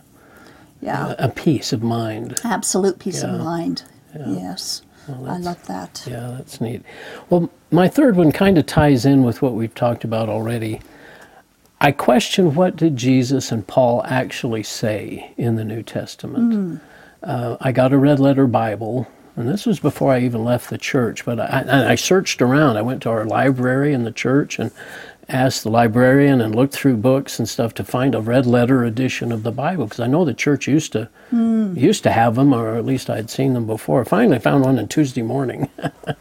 Yeah. 0.81 1.15
a 1.17 1.29
peace 1.29 1.71
of 1.71 1.81
mind. 1.83 2.35
Absolute 2.43 2.99
peace 2.99 3.23
Yeah. 3.23 3.33
of 3.35 3.39
mind. 3.39 3.83
Yes. 4.27 4.81
I 5.07 5.37
love 5.37 5.63
that. 5.67 6.03
Yeah, 6.07 6.33
that's 6.37 6.59
neat. 6.59 6.81
Well, 7.29 7.49
my 7.71 7.87
third 7.87 8.15
one 8.15 8.31
kind 8.31 8.57
of 8.57 8.65
ties 8.65 9.05
in 9.05 9.23
with 9.23 9.41
what 9.41 9.53
we've 9.53 9.75
talked 9.75 10.03
about 10.03 10.29
already. 10.29 10.81
I 11.79 11.91
question 11.91 12.55
what 12.55 12.75
did 12.75 12.95
Jesus 12.95 13.51
and 13.51 13.67
Paul 13.67 14.03
actually 14.05 14.63
say 14.63 15.33
in 15.37 15.55
the 15.55 15.63
New 15.65 15.83
Testament. 15.83 16.81
Uh, 17.21 17.57
I 17.61 17.71
got 17.71 17.93
a 17.93 17.97
red 17.97 18.19
letter 18.19 18.47
Bible, 18.47 19.07
and 19.35 19.47
this 19.47 19.65
was 19.67 19.79
before 19.79 20.11
I 20.13 20.21
even 20.21 20.43
left 20.43 20.69
the 20.71 20.77
church. 20.79 21.25
But 21.25 21.39
I, 21.39 21.91
I 21.91 21.95
searched 21.95 22.41
around. 22.41 22.77
I 22.77 22.81
went 22.81 23.03
to 23.03 23.09
our 23.09 23.25
library 23.25 23.93
in 23.93 24.03
the 24.05 24.11
church 24.11 24.57
and 24.57 24.71
asked 25.27 25.63
the 25.63 25.69
librarian 25.69 26.41
and 26.41 26.55
looked 26.55 26.73
through 26.73 26.97
books 26.97 27.39
and 27.39 27.49
stuff 27.49 27.73
to 27.73 27.83
find 27.83 28.13
a 28.13 28.21
red 28.21 28.45
letter 28.45 28.83
edition 28.83 29.31
of 29.31 29.43
the 29.43 29.51
Bible 29.51 29.85
because 29.85 29.99
I 29.99 30.07
know 30.07 30.23
the 30.23 30.33
church 30.33 30.67
used 30.67 30.91
to 30.93 31.09
hmm. 31.29 31.75
used 31.77 32.03
to 32.03 32.11
have 32.11 32.35
them, 32.35 32.53
or 32.53 32.75
at 32.75 32.85
least 32.85 33.09
I'd 33.09 33.29
seen 33.29 33.53
them 33.53 33.65
before. 33.65 34.05
Finally, 34.05 34.39
found 34.39 34.63
one 34.63 34.77
on 34.77 34.87
Tuesday 34.87 35.21
morning. 35.21 35.69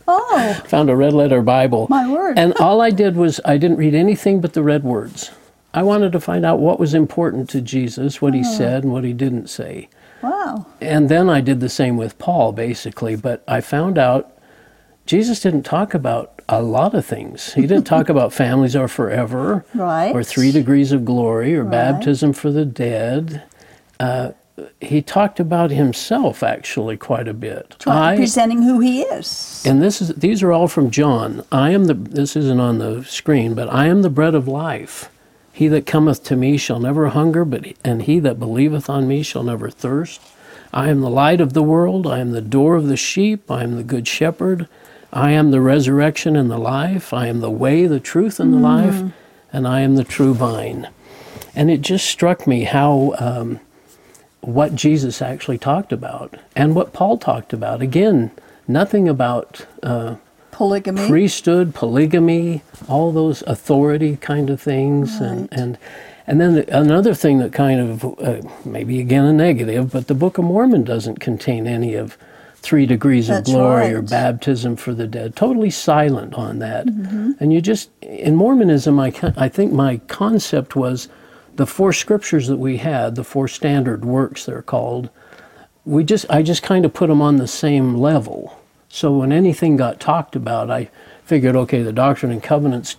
Oh, 0.08 0.62
found 0.66 0.90
a 0.90 0.96
red 0.96 1.12
letter 1.12 1.42
Bible. 1.42 1.86
My 1.90 2.10
word. 2.10 2.38
And 2.38 2.54
all 2.54 2.80
I 2.80 2.90
did 2.90 3.16
was 3.16 3.40
I 3.44 3.58
didn't 3.58 3.76
read 3.76 3.94
anything 3.94 4.40
but 4.40 4.54
the 4.54 4.62
red 4.62 4.84
words. 4.84 5.30
I 5.74 5.82
wanted 5.82 6.12
to 6.12 6.20
find 6.20 6.46
out 6.46 6.60
what 6.60 6.78
was 6.78 6.94
important 6.94 7.50
to 7.50 7.60
Jesus, 7.60 8.22
what 8.22 8.34
he 8.34 8.42
hmm. 8.42 8.52
said 8.52 8.84
and 8.84 8.92
what 8.92 9.04
he 9.04 9.12
didn't 9.12 9.48
say. 9.48 9.88
wow. 10.22 10.66
And 10.80 11.08
then 11.08 11.28
I 11.28 11.40
did 11.40 11.60
the 11.60 11.68
same 11.68 11.96
with 11.96 12.18
Paul, 12.18 12.52
basically. 12.52 13.16
But 13.16 13.42
I 13.46 13.60
found 13.60 13.98
out 13.98 14.30
Jesus 15.06 15.40
didn't 15.40 15.64
talk 15.64 15.92
about 15.92 16.33
a 16.48 16.62
lot 16.62 16.94
of 16.94 17.04
things. 17.06 17.54
He 17.54 17.62
didn't 17.62 17.84
talk 17.86 18.08
about 18.08 18.32
families 18.44 18.76
are 18.76 18.88
forever, 18.88 19.64
Right. 19.74 20.14
or 20.14 20.22
three 20.22 20.52
degrees 20.52 20.92
of 20.92 21.04
glory, 21.04 21.56
or 21.56 21.62
Right. 21.62 21.70
baptism 21.70 22.32
for 22.32 22.50
the 22.50 22.64
dead. 22.64 23.42
Uh, 23.98 24.30
he 24.80 25.02
talked 25.02 25.40
about 25.40 25.70
himself 25.72 26.42
actually 26.42 26.96
quite 26.96 27.26
a 27.26 27.34
bit. 27.34 27.74
I- 27.86 28.14
Presenting 28.16 28.62
who 28.62 28.78
he 28.80 29.02
is. 29.02 29.62
and 29.66 29.82
this 29.82 30.00
is 30.00 30.08
these 30.10 30.42
are 30.42 30.52
all 30.52 30.68
from 30.68 30.90
John. 30.90 31.42
I 31.50 31.70
am 31.70 31.84
the 31.86 31.94
this 31.94 32.36
isn't 32.36 32.60
on 32.60 32.78
the 32.78 33.04
screen, 33.04 33.54
but 33.54 33.72
I 33.72 33.86
am 33.86 34.02
the 34.02 34.10
bread 34.10 34.34
of 34.34 34.46
life. 34.46 35.10
He 35.52 35.66
that 35.68 35.86
cometh 35.86 36.22
to 36.24 36.36
me 36.36 36.56
shall 36.56 36.78
never 36.80 37.08
hunger, 37.08 37.44
but 37.44 37.64
and 37.84 38.02
he 38.02 38.18
that 38.20 38.38
believeth 38.38 38.88
on 38.90 39.08
me 39.08 39.22
shall 39.22 39.42
never 39.42 39.70
thirst. 39.70 40.20
I 40.72 40.88
am 40.88 41.00
the 41.00 41.10
light 41.10 41.40
of 41.40 41.52
the 41.52 41.62
world. 41.62 42.06
I 42.06 42.18
am 42.20 42.30
the 42.32 42.40
door 42.40 42.74
of 42.76 42.86
the 42.88 42.96
sheep. 42.96 43.50
I 43.50 43.62
am 43.62 43.76
the 43.76 43.84
good 43.84 44.06
shepherd. 44.06 44.68
I 45.14 45.30
am 45.30 45.52
the 45.52 45.60
resurrection 45.60 46.34
and 46.34 46.50
the 46.50 46.58
life. 46.58 47.12
I 47.14 47.28
am 47.28 47.40
the 47.40 47.50
way, 47.50 47.86
the 47.86 48.00
truth, 48.00 48.40
and 48.40 48.52
the 48.52 48.58
life, 48.58 49.00
and 49.52 49.66
I 49.66 49.80
am 49.80 49.94
the 49.94 50.02
true 50.04 50.34
vine. 50.34 50.88
And 51.54 51.70
it 51.70 51.82
just 51.82 52.06
struck 52.06 52.46
me 52.48 52.64
how 52.64 53.14
um, 53.18 53.60
what 54.40 54.74
Jesus 54.74 55.22
actually 55.22 55.58
talked 55.58 55.92
about 55.92 56.34
and 56.56 56.74
what 56.74 56.92
Paul 56.92 57.16
talked 57.16 57.52
about. 57.52 57.80
Again, 57.80 58.32
nothing 58.66 59.08
about 59.08 59.64
uh, 59.84 60.16
Polygamy. 60.50 61.06
priesthood, 61.06 61.74
polygamy, 61.74 62.62
all 62.88 63.12
those 63.12 63.42
authority 63.42 64.16
kind 64.16 64.50
of 64.50 64.60
things, 64.60 65.20
and 65.20 65.42
Right. 65.42 65.48
and 65.52 65.78
and 66.26 66.40
then 66.40 66.54
the, 66.54 66.76
another 66.76 67.14
thing 67.14 67.38
that 67.38 67.52
kind 67.52 67.80
of 67.80 68.04
uh, 68.20 68.40
maybe 68.64 68.98
again 68.98 69.24
a 69.26 69.32
negative, 69.32 69.92
but 69.92 70.08
the 70.08 70.14
Book 70.14 70.38
of 70.38 70.44
Mormon 70.44 70.82
doesn't 70.82 71.20
contain 71.20 71.66
any 71.68 71.94
of 71.94 72.16
three 72.64 72.86
degrees 72.86 73.28
of 73.28 73.36
That's 73.36 73.50
glory 73.50 73.92
or 73.92 74.02
baptism 74.02 74.76
for 74.76 74.94
the 74.94 75.06
dead. 75.06 75.36
Totally 75.36 75.70
silent 75.70 76.34
on 76.34 76.58
that. 76.58 76.86
Mm-hmm. 76.86 77.32
And 77.38 77.52
you 77.52 77.60
just 77.60 77.90
in 78.02 78.34
Mormonism, 78.36 78.98
I 78.98 79.12
I 79.36 79.48
think 79.48 79.72
my 79.72 79.98
concept 80.08 80.74
was 80.74 81.08
the 81.56 81.66
four 81.66 81.92
scriptures 81.92 82.48
that 82.48 82.56
we 82.56 82.78
had, 82.78 83.14
the 83.14 83.24
four 83.24 83.46
standard 83.46 84.04
works 84.04 84.46
they're 84.46 84.62
called 84.62 85.10
we 85.84 86.04
just 86.04 86.26
I 86.30 86.42
just 86.42 86.62
kind 86.62 86.84
of 86.84 86.94
put 86.94 87.08
them 87.08 87.22
on 87.22 87.36
the 87.36 87.46
same 87.46 87.94
level. 87.94 88.58
So 88.88 89.12
when 89.12 89.32
anything 89.32 89.76
got 89.76 90.00
talked 90.00 90.36
about, 90.36 90.70
I 90.70 90.88
figured, 91.24 91.56
okay, 91.56 91.82
the 91.82 91.92
Doctrine 91.92 92.32
and 92.32 92.42
Covenants 92.42 92.96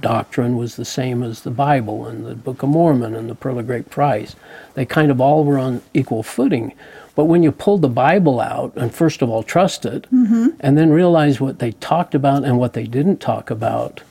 doctrine 0.00 0.56
was 0.56 0.76
the 0.76 0.84
same 0.84 1.22
as 1.22 1.42
the 1.42 1.50
Bible 1.50 2.06
and 2.06 2.26
the 2.26 2.34
Book 2.34 2.62
of 2.62 2.68
Mormon 2.68 3.14
and 3.14 3.30
the 3.30 3.34
Pearl 3.34 3.58
of 3.58 3.66
Great 3.66 3.90
Price. 3.90 4.36
They 4.74 4.84
kind 4.84 5.10
of 5.10 5.20
all 5.20 5.44
were 5.44 5.58
on 5.58 5.82
equal 5.94 6.22
footing. 6.22 6.74
But 7.14 7.24
when 7.24 7.42
you 7.42 7.52
pulled 7.52 7.82
the 7.82 7.88
Bible 7.88 8.40
out 8.40 8.72
and 8.76 8.94
first 8.94 9.20
of 9.22 9.28
all 9.28 9.42
trust 9.42 9.84
it, 9.84 10.06
mm-hmm. 10.12 10.48
and 10.60 10.78
then 10.78 10.90
realize 10.90 11.40
what 11.40 11.58
they 11.58 11.72
talked 11.72 12.14
about 12.14 12.44
and 12.44 12.58
what 12.58 12.72
they 12.72 12.84
didn't 12.84 13.18
talk 13.18 13.50
about, 13.50 14.02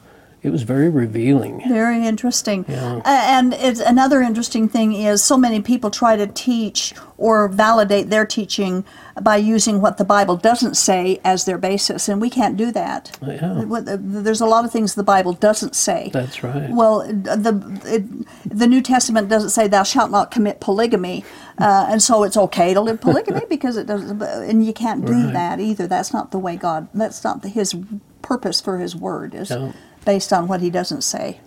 it 0.41 0.51
was 0.51 0.63
very 0.63 0.87
revealing. 0.87 1.61
Very 1.67 2.05
interesting. 2.07 2.63
Yeah. 2.67 3.01
A- 3.03 3.07
And 3.07 3.53
it's 3.53 3.81
another 3.81 4.21
interesting 4.21 4.69
thing 4.69 4.93
is 4.93 5.21
so 5.21 5.37
many 5.37 5.61
people 5.61 5.91
try 5.91 6.15
to 6.15 6.27
teach 6.27 6.93
or 7.17 7.49
validate 7.49 8.09
their 8.09 8.25
teaching 8.25 8.85
by 9.21 9.35
using 9.35 9.81
what 9.81 9.97
the 9.97 10.05
Bible 10.05 10.37
doesn't 10.37 10.77
say 10.77 11.19
as 11.25 11.43
their 11.43 11.57
basis, 11.57 12.07
and 12.07 12.21
we 12.21 12.29
can't 12.29 12.55
do 12.55 12.71
that. 12.71 13.17
Oh, 13.21 13.29
yeah. 13.29 13.63
There's 13.99 14.39
a 14.39 14.45
lot 14.45 14.63
of 14.63 14.71
things 14.71 14.95
the 14.95 15.03
Bible 15.03 15.33
doesn't 15.33 15.75
say. 15.75 16.09
That's 16.13 16.41
right. 16.41 16.69
Well, 16.69 16.99
the 17.01 17.81
it, 17.85 18.03
the 18.49 18.67
New 18.67 18.81
Testament 18.81 19.27
doesn't 19.27 19.49
say 19.49 19.67
thou 19.67 19.83
shalt 19.83 20.09
not 20.09 20.31
commit 20.31 20.61
polygamy, 20.61 21.25
uh, 21.59 21.87
and 21.89 22.01
so 22.01 22.23
it's 22.23 22.37
okay 22.37 22.73
to 22.73 22.81
live 22.81 23.01
polygamy 23.07 23.41
because 23.49 23.77
it 23.77 23.85
doesn't. 23.87 24.21
And 24.21 24.65
you 24.65 24.73
can't 24.73 25.05
do 25.05 25.13
Right. 25.13 25.33
that 25.33 25.59
either. 25.59 25.87
That's 25.87 26.13
not 26.13 26.31
the 26.31 26.39
way 26.39 26.55
God. 26.55 26.87
That's 26.93 27.23
not 27.23 27.41
the, 27.41 27.49
His 27.49 27.75
purpose 28.21 28.61
for 28.61 28.77
His 28.79 28.95
word 28.95 29.33
is 29.35 29.49
Yeah. 29.49 29.71
based 30.05 30.31
on 30.33 30.47
what 30.47 30.61
He 30.61 30.69
doesn't 30.69 31.01
say. 31.03 31.39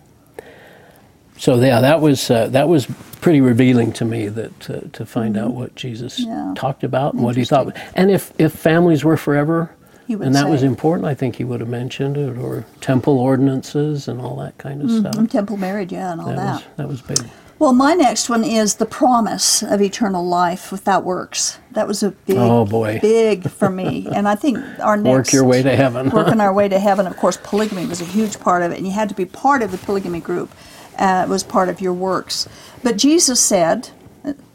So 1.39 1.57
yeah, 1.57 1.81
that 1.81 2.01
was 2.01 2.31
uh, 2.31 2.47
that 2.49 2.69
was 2.69 2.87
pretty 3.21 3.41
revealing 3.41 3.93
to 3.95 4.05
me 4.05 4.29
that 4.29 4.71
uh, 4.71 4.81
to 4.93 5.07
find 5.07 5.37
out 5.37 5.53
what 5.55 5.75
Jesus 5.75 6.21
Mm-hmm. 6.21 6.31
Yeah. 6.31 6.55
talked 6.57 6.85
about 6.85 7.15
and 7.15 7.23
what 7.23 7.37
he 7.37 7.45
thought. 7.45 7.77
And 7.95 8.11
if 8.11 8.33
if 8.39 8.53
families 8.53 9.03
were 9.05 9.17
forever, 9.17 9.71
And 10.09 10.35
that 10.35 10.45
say. 10.45 10.51
was 10.51 10.63
important. 10.63 11.07
I 11.09 11.15
think 11.15 11.37
he 11.37 11.45
would 11.45 11.61
have 11.61 11.71
mentioned 11.71 12.17
it, 12.19 12.37
or 12.37 12.65
temple 12.81 13.19
ordinances 13.19 14.09
and 14.09 14.21
all 14.21 14.37
that 14.37 14.59
kind 14.59 14.83
of 14.83 14.91
stuff. 14.91 15.29
Temple 15.31 15.57
marriage, 15.57 15.91
yeah, 15.93 16.13
and 16.13 16.21
all 16.21 16.27
That 16.29 16.37
that. 16.37 16.55
was 16.55 16.63
that 16.77 16.89
was 16.89 17.01
big. 17.01 17.31
Well, 17.63 17.73
my 17.73 17.95
next 17.95 18.29
one 18.29 18.43
is 18.43 18.75
the 18.75 18.87
promise 18.87 19.63
of 19.63 19.81
eternal 19.81 20.27
life 20.27 20.73
without 20.73 21.05
works. 21.05 21.61
That 21.71 21.87
was 21.87 22.03
a 22.03 22.11
big, 22.11 22.37
Oh, 22.37 22.65
boy. 22.65 22.99
big 23.01 23.49
for 23.49 23.71
me. 23.71 24.09
And 24.13 24.27
I 24.27 24.35
think 24.35 24.59
our 24.81 24.97
next 24.97 25.13
Work 25.29 25.33
your 25.33 25.45
way 25.45 25.63
to 25.63 25.77
heaven. 25.77 26.11
working 26.11 26.41
our 26.41 26.53
way 26.61 26.69
to 26.69 26.81
heaven. 26.81 27.07
Of 27.07 27.17
course, 27.17 27.39
polygamy 27.41 27.87
was 27.87 28.01
a 28.01 28.05
huge 28.05 28.41
part 28.41 28.65
of 28.65 28.73
it, 28.73 28.79
and 28.79 28.85
you 28.87 28.93
had 28.93 29.09
to 29.11 29.15
be 29.15 29.27
part 29.27 29.63
of 29.63 29.71
the 29.71 29.79
polygamy 29.79 30.19
group. 30.19 30.51
Uh, 30.99 31.23
it 31.25 31.31
was 31.31 31.45
part 31.45 31.69
of 31.69 31.81
your 31.81 31.93
works. 31.93 32.49
But 32.83 32.99
Jesus 32.99 33.39
said 33.39 33.91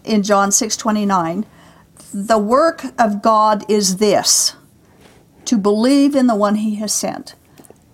in 0.04 0.22
John 0.22 0.52
six 0.52 0.76
twenty 0.76 1.06
nine, 1.06 1.46
the 2.13 2.38
work 2.38 2.84
of 3.00 3.22
God 3.22 3.63
is 3.72 3.98
this: 3.98 4.58
to 5.46 5.58
believe 5.58 6.13
in 6.13 6.28
the 6.28 6.36
one 6.36 6.56
He 6.56 6.76
has 6.76 6.93
sent. 6.93 7.36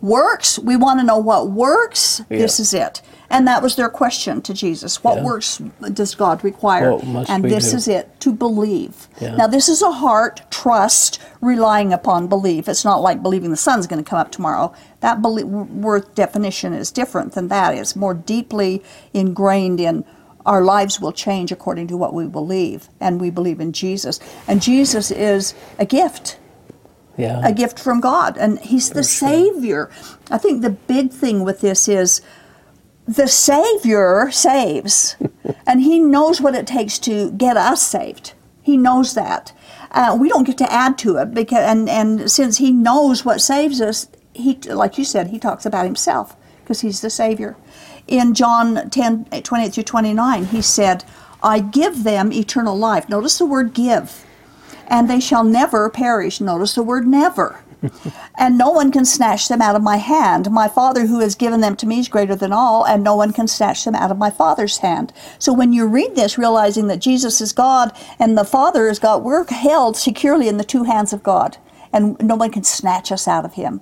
Works. 0.02 0.58
We 0.58 0.76
want 0.76 1.02
to 1.02 1.06
know 1.06 1.19
what 1.19 1.52
works. 1.52 2.23
This 2.30 2.60
is 2.60 2.73
it. 2.73 3.04
And 3.34 3.48
that 3.48 3.63
was 3.63 3.76
their 3.76 3.89
question 3.89 4.41
to 4.43 4.54
Jesus. 4.54 5.04
What 5.04 5.17
Yeah. 5.17 5.24
works 5.24 5.60
does 5.91 6.13
God 6.13 6.43
require? 6.43 7.00
And 7.28 7.43
this 7.43 7.72
do? 7.72 7.78
is 7.78 7.88
it 7.88 8.19
to 8.22 8.32
believe. 8.32 9.08
Yeah. 9.19 9.36
Now, 9.36 9.48
this 9.48 9.67
is 9.67 9.82
a 9.82 9.91
heart 9.91 10.41
trust 10.52 11.19
relying 11.41 11.91
upon 11.91 12.28
belief. 12.28 12.69
It's 12.69 12.86
not 12.86 13.02
like 13.02 13.24
believing 13.24 13.50
the 13.50 13.58
sun's 13.58 13.88
going 13.88 14.04
to 14.04 14.08
come 14.10 14.19
up 14.19 14.32
tomorrow. 14.32 14.72
That 15.00 15.22
belief, 15.22 15.46
word 15.46 16.13
definition 16.15 16.74
is 16.74 16.91
different 16.91 17.34
than 17.34 17.48
that. 17.48 17.74
It's 17.76 17.96
more 17.96 18.13
deeply 18.13 18.84
ingrained 19.13 19.80
in 19.80 20.06
our 20.46 20.62
lives 20.62 21.00
will 21.02 21.13
change 21.13 21.52
according 21.52 21.88
to 21.88 21.96
what 21.98 22.13
we 22.13 22.28
believe, 22.28 22.89
and 23.00 23.19
we 23.19 23.30
believe 23.30 23.60
in 23.62 23.72
Jesus. 23.72 24.19
And 24.48 24.62
Jesus 24.62 25.10
is 25.10 25.54
a 25.80 25.86
gift 25.86 26.38
Yeah. 27.15 27.41
a 27.43 27.52
gift 27.54 27.80
from 27.80 28.00
God, 28.02 28.38
and 28.38 28.60
He's 28.60 28.89
the 28.89 29.04
Savior. 29.04 29.89
I 30.32 30.38
think 30.38 30.62
the 30.62 30.72
big 30.72 31.12
thing 31.12 31.43
with 31.43 31.62
this 31.62 31.88
is 31.88 32.22
the 33.08 33.28
Savior 33.28 34.30
saves, 34.32 35.16
and 35.68 35.82
He 35.82 36.00
knows 36.00 36.42
what 36.42 36.56
it 36.56 36.68
takes 36.68 37.00
to 37.00 37.32
get 37.32 37.58
us 37.58 37.82
saved. 37.82 38.34
He 38.62 38.78
knows 38.78 39.13
that. 39.13 39.54
Uh, 39.92 40.18
we 40.20 40.30
don't 40.30 40.46
get 40.46 40.58
to 40.58 40.72
add 40.72 40.98
to 41.00 41.18
it 41.18 41.34
because, 41.34 41.60
and 41.60 41.89
and 41.89 42.32
since 42.32 42.58
He 42.58 42.72
knows 42.72 43.26
what 43.26 43.42
saves 43.42 43.82
us, 43.82 44.08
He, 44.34 44.56
like 44.56 44.98
you 44.98 45.06
said, 45.06 45.28
He 45.28 45.39
talks 45.39 45.66
about 45.66 45.86
Himself 45.86 46.36
because 46.63 46.82
He's 46.82 47.02
the 47.02 47.10
Savior. 47.10 47.56
In 48.08 48.34
John 48.34 48.89
10, 48.89 49.26
28 49.26 49.74
through 49.74 49.84
29, 49.84 50.46
He 50.46 50.62
said, 50.62 51.04
I 51.42 51.60
give 51.60 52.04
them 52.04 52.32
eternal 52.32 52.78
life. 52.78 53.10
Notice 53.10 53.38
the 53.38 53.46
word 53.46 53.74
give 53.74 54.26
and 54.88 55.10
they 55.10 55.20
shall 55.20 55.44
never 55.44 55.89
perish. 55.89 56.42
Notice 56.42 56.76
the 56.76 56.84
word 56.84 57.08
never. 57.08 57.63
And 58.36 58.58
no 58.58 58.69
one 58.69 58.91
can 58.91 59.06
snatch 59.06 59.48
them 59.48 59.62
out 59.62 59.76
of 59.76 59.82
my 59.82 59.98
hand. 59.98 60.52
My 60.52 60.67
Father 60.67 61.06
who 61.08 61.19
has 61.19 61.36
given 61.36 61.62
them 61.62 61.76
to 61.78 61.86
me 61.86 62.00
is 62.00 62.08
greater 62.08 62.36
than 62.36 62.54
all, 62.54 62.86
and 62.86 63.04
no 63.04 63.15
one 63.15 63.34
can 63.34 63.48
snatch 63.48 63.86
them 63.86 63.96
out 63.96 64.12
of 64.12 64.17
my 64.17 64.30
Father's 64.30 64.80
hand. 64.80 65.13
So 65.39 65.54
when 65.54 65.74
you 65.74 65.86
read 65.86 66.15
this, 66.15 66.38
realizing 66.38 66.88
that 66.88 67.00
Jesus 67.00 67.41
is 67.41 67.54
God 67.54 67.91
and 68.19 68.38
the 68.38 68.46
Father 68.46 68.88
is 68.88 69.00
God, 69.00 69.24
we're 69.24 69.46
held 69.46 69.98
securely 69.98 70.48
in 70.48 70.58
the 70.58 70.63
two 70.63 70.84
hands 70.84 71.13
of 71.13 71.24
God, 71.24 71.58
and 71.91 72.17
no 72.22 72.36
one 72.36 72.52
can 72.52 72.63
snatch 72.63 73.12
us 73.12 73.28
out 73.28 73.46
of 73.46 73.54
Him. 73.54 73.82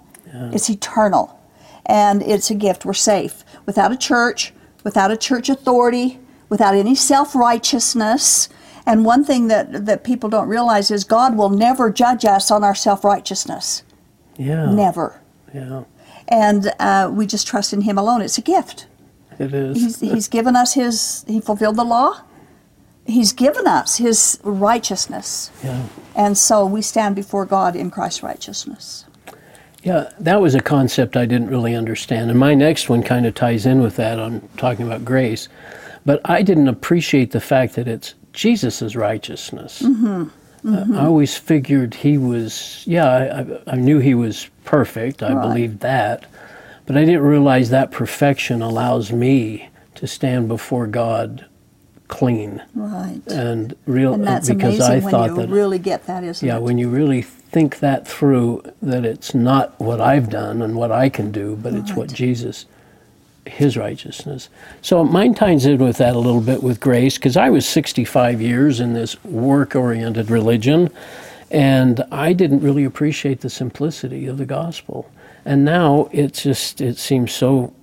It's 0.54 0.70
eternal, 0.70 1.38
and 1.86 2.22
it's 2.24 2.50
a 2.50 2.56
gift. 2.56 2.86
We're 2.86 2.94
safe 2.94 3.44
without 3.66 3.92
a 3.92 3.98
church, 3.98 4.54
without 4.84 5.12
a 5.12 5.18
church 5.18 5.50
authority, 5.50 6.20
without 6.50 6.76
any 6.76 6.96
self 6.96 7.36
righteousness. 7.36 8.50
And 8.86 9.06
one 9.06 9.24
thing 9.24 9.48
that, 9.48 9.86
that 9.86 10.04
people 10.04 10.30
don't 10.30 10.48
realize 10.48 10.90
is 10.90 11.04
God 11.04 11.38
will 11.38 11.50
never 11.50 11.92
judge 11.92 12.26
us 12.26 12.50
on 12.50 12.64
our 12.64 12.76
self 12.76 13.04
righteousness. 13.04 13.84
Yeah. 14.42 14.72
Never. 14.72 15.22
Yeah. 15.54 15.84
And 16.28 16.72
uh, 16.80 17.12
we 17.14 17.26
just 17.28 17.48
trust 17.48 17.74
in 17.74 17.82
Him 17.82 17.98
alone. 17.98 18.22
It's 18.22 18.38
a 18.38 18.42
gift. 18.42 18.88
It 19.40 19.54
is. 19.54 19.78
He's, 19.78 20.00
he's 20.00 20.28
given 20.28 20.56
us 20.56 20.74
His, 20.74 21.26
He 21.28 21.42
fulfilled 21.42 21.76
the 21.76 21.84
law. 21.84 22.22
He's 23.06 23.34
given 23.34 23.68
us 23.68 23.98
His 23.98 24.40
righteousness. 24.44 25.52
yeah. 25.64 25.88
And 26.16 26.38
so 26.38 26.66
we 26.66 26.82
stand 26.82 27.16
before 27.16 27.46
God 27.46 27.76
in 27.76 27.90
Christ's 27.90 28.24
righteousness. 28.24 29.06
Yeah, 29.84 30.12
that 30.20 30.40
was 30.42 30.54
a 30.54 30.62
concept 30.62 31.18
I 31.18 31.26
didn't 31.26 31.50
really 31.50 31.74
understand. 31.74 32.30
And 32.30 32.40
my 32.40 32.54
next 32.54 32.90
one 32.90 33.02
kind 33.02 33.26
of 33.26 33.34
ties 33.34 33.66
in 33.66 33.82
with 33.82 33.96
that 33.96 34.20
on 34.20 34.48
talking 34.58 34.86
about 34.86 35.04
grace. 35.04 35.48
But 36.06 36.22
I 36.26 36.44
didn't 36.44 36.68
appreciate 36.68 37.32
the 37.32 37.40
fact 37.42 37.76
that 37.76 37.88
it's 37.88 38.14
Jesus' 38.34 38.96
righteousness. 38.96 39.84
Uh, 40.68 40.86
I 40.94 41.06
always 41.06 41.36
figured 41.36 41.96
he 41.96 42.18
was, 42.18 42.84
yeah, 42.86 43.56
I, 43.68 43.72
I, 43.72 43.76
knew 43.76 44.00
he 44.00 44.14
was 44.14 44.48
perfect. 44.64 45.24
I 45.24 45.34
Right. 45.34 45.42
believed 45.42 45.80
that. 45.80 46.26
But 46.86 46.98
I 46.98 47.06
didn't 47.06 47.22
realize 47.24 47.70
that 47.72 47.92
perfection 47.92 48.62
allows 48.62 49.12
me 49.12 49.70
to 49.96 50.08
stand 50.08 50.48
before 50.48 50.88
God 50.88 51.46
clean 52.08 52.62
Right. 52.76 53.22
and 53.28 53.74
real 53.86 54.14
And 54.14 54.28
that's 54.28 54.50
because 54.50 54.76
amazing 54.80 54.92
I 54.92 55.00
when 55.00 55.12
thought 55.12 55.30
you 55.30 55.36
that 55.38 55.50
really 55.50 55.80
get 55.80 56.06
that, 56.08 56.24
isn't 56.24 56.46
yeah, 56.46 56.58
it? 56.58 56.62
when 56.62 56.78
you 56.78 56.90
really 56.90 57.22
think 57.22 57.80
that 57.80 58.08
through, 58.08 58.64
that 58.82 59.06
it's 59.06 59.34
not 59.34 59.80
what 59.80 60.02
I've 60.02 60.30
done 60.30 60.62
and 60.62 60.76
what 60.76 60.92
I 60.92 61.10
can 61.10 61.32
do, 61.32 61.58
but 61.62 61.74
it's 61.74 61.94
what 61.96 62.12
Jesus, 62.14 62.66
His 63.52 63.76
righteousness. 63.78 64.50
So 64.82 65.04
mine 65.04 65.34
ties 65.34 65.66
in 65.66 65.84
with 65.84 65.98
that 65.98 66.16
a 66.16 66.20
little 66.20 66.42
bit 66.42 66.64
with 66.64 66.80
grace, 66.80 67.18
because 67.18 67.36
I 67.38 67.50
was 67.50 67.68
65 67.68 68.42
years 68.42 68.80
in 68.80 68.94
this 68.94 69.22
work-oriented 69.26 70.32
religion, 70.32 70.90
and 71.52 72.04
I 72.12 72.34
didn't 72.34 72.62
really 72.62 72.86
appreciate 72.86 73.42
the 73.42 73.50
simplicity 73.50 74.26
of 74.28 74.38
the 74.38 74.46
gospel. 74.46 75.12
And 75.44 75.66
now 75.66 76.10
it's 76.12 76.44
just 76.44 76.82
it 76.82 76.98
seems 76.98 77.34
so 77.34 77.74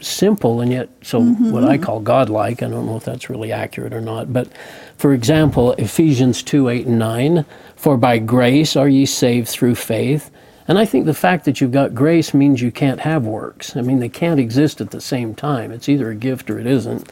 simple 0.00 0.60
and 0.60 0.70
yet 0.70 0.88
so 1.02 1.20
mm-hmm. 1.20 1.50
what 1.50 1.64
I 1.64 1.76
call 1.76 2.00
godlike. 2.00 2.62
I 2.62 2.68
don't 2.68 2.86
know 2.86 2.96
if 2.96 3.04
that's 3.04 3.28
really 3.28 3.52
accurate 3.52 3.92
or 3.92 4.00
not. 4.00 4.32
But 4.32 4.48
for 4.96 5.12
example, 5.12 5.72
Ephesians 5.72 6.42
2 6.42 6.68
8 6.68 6.86
and 6.86 6.98
9, 6.98 7.44
for 7.76 7.96
by 7.96 8.18
grace 8.18 8.76
are 8.76 8.88
ye 8.88 9.06
saved 9.06 9.48
through 9.48 9.74
faith. 9.74 10.30
And 10.68 10.78
I 10.78 10.84
think 10.84 11.06
the 11.06 11.14
fact 11.14 11.46
that 11.46 11.60
you've 11.60 11.72
got 11.72 11.94
grace 11.94 12.34
means 12.34 12.60
you 12.60 12.70
can't 12.70 13.00
have 13.00 13.24
works. 13.24 13.74
I 13.74 13.80
mean, 13.80 13.98
they 13.98 14.08
can't 14.10 14.38
exist 14.38 14.80
at 14.80 14.90
the 14.90 15.00
same 15.00 15.34
time. 15.34 15.72
It's 15.72 15.88
either 15.88 16.10
a 16.10 16.14
gift 16.14 16.50
or 16.50 16.58
it 16.58 16.66
isn't. 16.66 17.10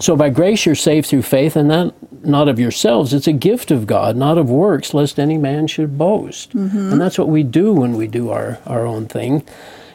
So 0.00 0.16
by 0.16 0.28
grace 0.28 0.66
you're 0.66 0.74
saved 0.74 1.06
through 1.06 1.22
faith, 1.22 1.56
and 1.56 1.70
that 1.70 1.94
not 2.26 2.48
of 2.48 2.58
yourselves. 2.58 3.14
It's 3.14 3.26
a 3.26 3.32
gift 3.32 3.70
of 3.70 3.86
God, 3.86 4.16
not 4.16 4.38
of 4.38 4.50
works, 4.50 4.92
lest 4.92 5.18
any 5.18 5.38
man 5.38 5.66
should 5.66 5.96
boast. 5.96 6.50
Mm-hmm. 6.54 6.92
And 6.92 7.00
that's 7.00 7.18
what 7.18 7.28
we 7.28 7.42
do 7.42 7.72
when 7.72 7.94
we 7.94 8.06
do 8.06 8.30
our, 8.30 8.58
our 8.66 8.84
own 8.84 9.06
thing. 9.06 9.46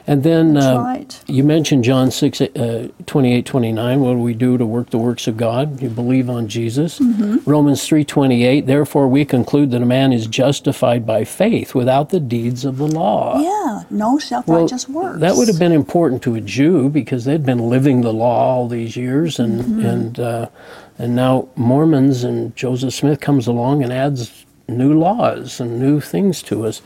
And 0.08 0.24
then 0.24 0.58
uh, 0.58 0.82
right. 0.82 1.24
you 1.28 1.44
mentioned 1.44 1.84
John 1.84 2.12
6, 2.12 2.42
uh, 2.42 2.88
28, 3.06 3.46
29. 3.46 4.00
What 4.00 4.14
do 4.14 4.20
we 4.20 4.34
do 4.34 4.58
to 4.58 4.66
work 4.66 4.90
the 4.90 4.98
works 4.98 5.28
of 5.28 5.38
God? 5.38 5.82
You 5.82 5.90
believe 5.90 6.30
on 6.30 6.48
Jesus. 6.48 7.00
Mm-hmm. 7.00 7.50
Romans 7.50 7.86
3, 7.86 8.04
28. 8.04 8.66
Therefore, 8.66 9.08
we 9.08 9.26
conclude 9.26 9.72
that 9.72 9.82
a 9.82 9.86
man 9.86 10.12
is 10.12 10.28
justified 10.28 11.06
by 11.06 11.24
faith 11.24 11.76
without 11.76 12.10
the 12.10 12.20
deeds 12.20 12.66
of 12.66 12.78
the 12.78 12.88
law. 12.88 13.40
Yeah, 13.40 13.84
no 13.90 14.18
self 14.18 14.48
Well, 14.48 14.62
righteous 14.62 14.90
works. 14.90 15.20
That 15.20 15.36
would 15.36 15.48
have 15.48 15.60
been 15.60 15.72
important 15.72 16.24
to 16.24 16.36
a 16.36 16.42
Jew 16.42 16.90
because 16.90 17.26
they'd 17.26 17.46
been 17.46 17.70
living 17.70 18.02
the 18.02 18.14
law 18.14 18.56
all 18.56 18.68
these 18.68 18.96
years, 18.96 19.40
and 19.40 19.62
Mm-hmm. 19.62 19.86
and 19.86 20.20
uh, 20.20 20.50
and 20.98 21.16
now 21.16 21.48
Mormons 21.56 22.24
and 22.24 22.56
Joseph 22.56 22.94
Smith 22.94 23.20
comes 23.20 23.48
along 23.48 23.84
and 23.84 23.92
adds 23.92 24.46
new 24.68 24.94
laws 24.94 25.60
and 25.60 25.80
new 25.80 26.00
things 26.00 26.42
to 26.44 26.66
us. 26.66 26.82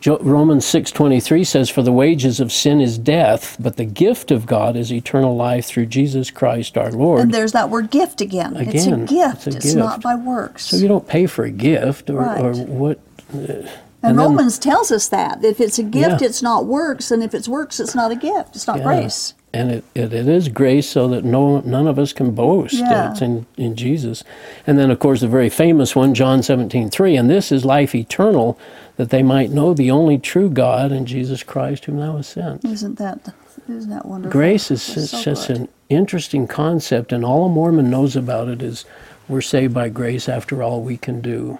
Jo- 0.00 0.18
Romans 0.20 0.64
six 0.64 0.90
twenty 0.92 1.18
three 1.20 1.42
says, 1.44 1.68
"For 1.68 1.82
the 1.82 1.90
wages 1.92 2.38
of 2.40 2.52
sin 2.52 2.80
is 2.80 2.98
death, 2.98 3.56
but 3.58 3.76
the 3.76 3.84
gift 3.84 4.30
of 4.30 4.46
God 4.46 4.76
is 4.76 4.92
eternal 4.92 5.34
life 5.34 5.66
through 5.66 5.86
Jesus 5.86 6.30
Christ 6.30 6.78
our 6.78 6.92
Lord." 6.92 7.20
And 7.22 7.32
there's 7.34 7.52
that 7.52 7.68
word 7.70 7.90
gift 7.90 8.20
again. 8.20 8.54
it's 8.56 8.86
a 8.86 8.96
gift. 8.96 9.46
it's 9.48 9.56
a 9.56 9.58
It's, 9.58 9.74
not 9.74 10.00
by 10.00 10.14
works. 10.14 10.66
so 10.66 10.76
you 10.76 10.86
don't 10.88 11.06
pay 11.08 11.26
for 11.26 11.44
a 11.44 11.50
gift 11.50 12.10
or, 12.10 12.18
or 12.20 12.52
Right. 12.52 12.68
what. 12.68 12.98
Uh, 13.34 13.66
and 14.02 14.10
and 14.10 14.18
then- 14.18 14.26
Romans 14.26 14.58
tells 14.58 14.90
us 14.92 15.08
that 15.08 15.44
if 15.44 15.60
it's 15.60 15.78
a 15.78 15.82
gift, 15.82 16.20
Yeah. 16.20 16.26
it's 16.28 16.42
not 16.42 16.66
works, 16.66 17.10
and 17.10 17.22
if 17.22 17.34
it's 17.34 17.48
works, 17.48 17.80
it's 17.80 17.94
not 17.94 18.10
a 18.12 18.16
gift. 18.16 18.54
It's 18.56 18.66
not 18.66 18.78
Yeah. 18.78 18.84
grace. 18.84 19.34
And 19.52 19.70
it, 19.70 19.84
it, 19.94 20.12
it 20.12 20.28
is 20.28 20.48
grace 20.48 20.86
so 20.88 21.08
that 21.08 21.24
no 21.24 21.60
none 21.60 21.86
of 21.86 21.98
us 21.98 22.12
can 22.12 22.32
boast. 22.32 22.74
Yeah. 22.74 23.10
It's 23.12 23.22
in, 23.22 23.46
in 23.56 23.76
Jesus. 23.76 24.22
And 24.66 24.78
then 24.78 24.90
of 24.90 24.98
course 24.98 25.20
the 25.22 25.26
very 25.28 25.48
famous 25.48 25.96
one, 25.96 26.12
John 26.14 26.42
seventeen 26.42 26.90
three, 26.90 27.16
and 27.16 27.30
this 27.30 27.50
is 27.50 27.64
life 27.64 27.94
eternal, 27.94 28.58
that 28.98 29.08
they 29.08 29.22
might 29.22 29.50
know 29.50 29.72
the 29.72 29.90
only 29.90 30.18
true 30.18 30.50
God 30.50 30.92
and 30.92 31.06
Jesus 31.06 31.42
Christ 31.42 31.86
whom 31.86 31.96
thou 31.96 32.16
hast 32.18 32.32
sent. 32.34 32.62
Isn't 32.64 32.98
that 32.98 33.32
isn't 33.68 33.90
that 33.90 34.04
wonderful? 34.04 34.32
Grace 34.38 34.70
is 34.70 34.96
it's 34.96 35.10
so 35.10 35.34
good. 35.34 35.56
an 35.62 35.68
interesting 35.88 36.46
concept 36.46 37.10
and 37.10 37.24
all 37.24 37.46
a 37.46 37.48
Mormon 37.48 37.88
knows 37.90 38.16
about 38.16 38.48
it 38.48 38.62
is 38.62 38.84
we're 39.28 39.40
saved 39.40 39.72
by 39.72 39.88
grace 39.88 40.28
after 40.28 40.62
all 40.62 40.82
we 40.82 40.98
can 40.98 41.20
do. 41.22 41.58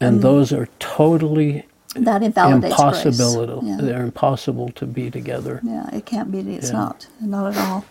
And 0.00 0.18
mm. 0.18 0.22
those 0.22 0.52
are 0.52 0.68
totally 0.78 1.64
that 1.96 2.22
invalidates 2.22 2.74
grace. 2.74 3.04
impossible. 3.04 3.60
Yeah. 3.64 3.76
They're 3.80 4.02
impossible 4.02 4.70
to 4.70 4.86
be 4.86 5.10
together. 5.10 5.60
Yeah, 5.62 5.88
it 5.94 6.06
can't 6.06 6.30
be. 6.32 6.40
It's 6.40 6.70
Yeah. 6.70 6.78
not. 6.78 7.06
Not 7.20 7.54
at 7.54 7.68
all. 7.68 7.84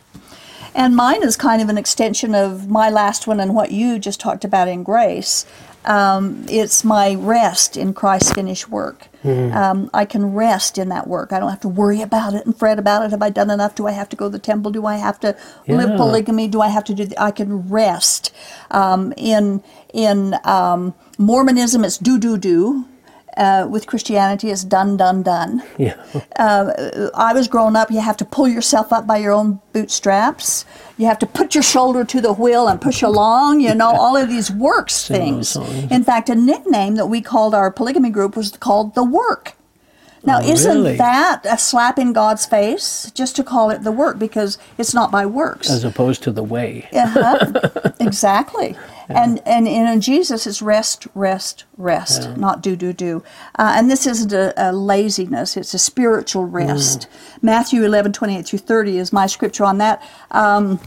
And 0.76 0.96
mine 0.96 1.24
is 1.24 1.38
kind 1.38 1.62
of 1.62 1.70
an 1.70 1.78
extension 1.78 2.34
of 2.34 2.68
my 2.68 2.90
last 2.90 3.28
one 3.28 3.40
and 3.40 3.54
what 3.54 3.72
you 3.72 4.00
just 4.00 4.20
talked 4.20 4.44
about 4.44 4.68
in 4.68 4.84
grace. 4.84 5.46
Um, 5.86 6.46
it's 6.50 6.84
my 6.84 7.16
rest 7.16 7.78
in 7.78 7.94
Christ's 7.94 8.32
finished 8.34 8.70
work. 8.70 9.08
Um, 9.54 9.90
I 9.94 10.06
can 10.06 10.34
rest 10.34 10.78
in 10.78 10.90
that 10.90 11.08
work. 11.08 11.32
I 11.32 11.40
don't 11.40 11.50
have 11.50 11.62
to 11.62 11.70
worry 11.70 12.02
about 12.02 12.34
it 12.34 12.46
and 12.46 12.58
fret 12.58 12.78
about 12.78 13.06
it. 13.06 13.12
Have 13.12 13.22
I 13.24 13.30
done 13.30 13.50
enough? 13.50 13.76
Do 13.76 13.88
I 13.88 13.92
have 13.92 14.10
to 14.10 14.16
go 14.16 14.26
to 14.26 14.32
the 14.32 14.40
temple? 14.40 14.72
Do 14.72 14.86
I 14.86 14.98
have 14.98 15.20
to 15.22 15.36
live 15.68 15.96
polygamy? 15.98 16.48
Do 16.48 16.62
I 16.62 16.68
have 16.68 16.84
to 16.86 16.94
do? 16.94 17.06
The, 17.06 17.22
I 17.22 17.32
can 17.32 17.70
rest 17.70 18.34
um, 18.72 19.14
in 19.18 19.64
in 19.94 20.36
um, 20.44 20.94
Mormonism. 21.18 21.86
It's 21.86 21.98
do 21.98 22.20
do 22.20 22.38
do. 22.38 22.86
Uh, 23.36 23.68
with 23.68 23.88
Christianity, 23.88 24.52
it's 24.52 24.64
done 24.64 24.96
done 24.96 25.24
done. 25.24 25.64
Yeah. 25.80 25.96
I 26.38 27.34
was 27.34 27.48
growing 27.48 27.76
up, 27.76 27.90
you 27.90 28.00
have 28.00 28.18
to 28.18 28.26
pull 28.26 28.48
yourself 28.48 28.94
up 28.94 29.08
by 29.08 29.18
your 29.18 29.32
own 29.32 29.60
bootstraps. 29.74 30.66
You 30.98 31.08
have 31.08 31.18
to 31.20 31.26
put 31.26 31.56
your 31.56 31.64
shoulder 31.64 32.04
to 32.06 32.22
the 32.22 32.34
wheel 32.34 32.68
and 32.68 32.80
push 32.80 33.02
along, 33.02 33.62
you 33.62 33.74
know, 33.74 33.90
all 33.90 34.16
of 34.16 34.30
these 34.30 34.52
works 34.52 35.08
things. 35.18 35.56
In 35.56 36.04
fact, 36.04 36.30
a 36.30 36.36
nickname 36.36 36.96
that 36.96 37.08
we 37.08 37.22
called 37.22 37.56
our 37.56 37.72
polygamy 37.72 38.12
group 38.12 38.36
was 38.36 38.52
called 38.52 38.94
the 38.96 39.04
work. 39.04 39.54
Now, 40.26 40.40
Oh, 40.40 40.48
isn't 40.48 40.72
really? 40.78 40.96
that 40.98 41.42
a 41.50 41.58
slap 41.58 42.00
in 42.00 42.14
God's 42.14 42.46
face 42.46 43.12
just 43.14 43.36
to 43.36 43.44
call 43.44 43.72
it 43.72 43.84
the 43.84 43.92
work 43.92 44.18
because 44.20 44.58
it's 44.78 44.94
not 44.94 45.12
by 45.12 45.26
works? 45.26 45.70
As 45.70 45.84
opposed 45.84 46.24
to 46.24 46.32
the 46.32 46.44
way. 46.44 46.88
Uh-huh. 46.94 47.92
exactly. 48.00 48.78
And, 49.10 49.40
and 49.46 49.68
and 49.68 49.90
in 49.90 50.02
Jesus, 50.02 50.48
it's 50.48 50.62
rest, 50.62 51.08
rest, 51.16 51.66
rest, 51.78 52.30
not 52.38 52.62
do, 52.62 52.76
do, 52.76 52.94
do. 52.94 53.24
Uh, 53.58 53.74
and 53.76 53.90
this 53.90 54.08
isn't 54.08 54.32
a, 54.34 54.54
a 54.58 54.72
laziness, 54.72 55.58
it's 55.58 55.74
a 55.74 55.80
spiritual 55.80 56.46
rest. 56.46 57.08
Matthew 57.42 57.84
11, 57.84 58.14
28 58.14 58.46
through 58.46 58.60
30 58.60 58.98
is 58.98 59.14
my 59.14 59.28
scripture 59.28 59.66
on 59.66 59.78
that. 59.80 60.02
Um, 60.32 60.80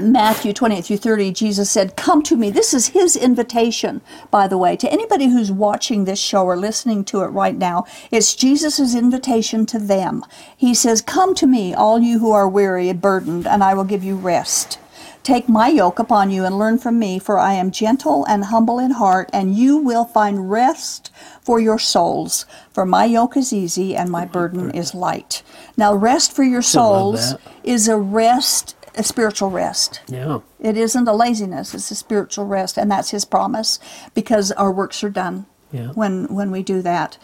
Matthew 0.00 0.52
28 0.52 0.84
through 0.84 0.96
30, 0.98 1.32
Jesus 1.32 1.70
said, 1.70 1.96
Come 1.96 2.22
to 2.24 2.36
me. 2.36 2.50
This 2.50 2.74
is 2.74 2.88
his 2.88 3.16
invitation, 3.16 4.02
by 4.30 4.46
the 4.48 4.58
way, 4.58 4.76
to 4.76 4.92
anybody 4.92 5.26
who's 5.28 5.50
watching 5.50 6.04
this 6.04 6.18
show 6.18 6.44
or 6.44 6.56
listening 6.56 7.04
to 7.06 7.22
it 7.22 7.28
right 7.28 7.56
now. 7.56 7.86
It's 8.10 8.34
Jesus' 8.34 8.94
invitation 8.94 9.66
to 9.66 9.78
them. 9.78 10.24
He 10.56 10.74
says, 10.74 11.00
Come 11.00 11.34
to 11.36 11.46
me, 11.46 11.74
all 11.74 11.98
you 11.98 12.18
who 12.18 12.32
are 12.32 12.48
weary 12.48 12.88
and 12.88 13.00
burdened, 13.00 13.46
and 13.46 13.62
I 13.62 13.74
will 13.74 13.84
give 13.84 14.04
you 14.04 14.16
rest. 14.16 14.78
Take 15.26 15.48
my 15.48 15.66
yoke 15.66 15.98
upon 15.98 16.30
you 16.30 16.44
and 16.44 16.56
learn 16.56 16.78
from 16.78 17.00
me, 17.00 17.18
for 17.18 17.36
I 17.36 17.54
am 17.54 17.72
gentle 17.72 18.24
and 18.26 18.44
humble 18.44 18.78
in 18.78 18.92
heart, 18.92 19.28
and 19.32 19.56
you 19.56 19.76
will 19.76 20.04
find 20.04 20.48
rest 20.48 21.10
for 21.42 21.58
your 21.58 21.80
souls. 21.80 22.46
For 22.72 22.86
my 22.86 23.06
yoke 23.06 23.36
is 23.36 23.52
easy 23.52 23.96
and 23.96 24.08
my 24.08 24.24
burden 24.24 24.70
is 24.70 24.94
light. 24.94 25.42
Now, 25.76 25.92
rest 25.92 26.30
for 26.30 26.44
your 26.44 26.62
souls 26.62 27.34
is 27.64 27.88
a 27.88 27.96
rest, 27.96 28.76
a 28.94 29.02
spiritual 29.02 29.50
rest. 29.50 30.00
Yeah. 30.06 30.38
It 30.60 30.76
isn't 30.76 31.08
a 31.08 31.12
laziness, 31.12 31.74
it's 31.74 31.90
a 31.90 31.96
spiritual 31.96 32.46
rest, 32.46 32.78
and 32.78 32.88
that's 32.88 33.10
his 33.10 33.24
promise 33.24 33.80
because 34.14 34.52
our 34.52 34.70
works 34.70 35.02
are 35.02 35.10
done 35.10 35.46
Yeah. 35.72 35.88
when 35.94 36.32
when 36.32 36.52
we 36.52 36.62
do 36.62 36.82
that. 36.82 37.18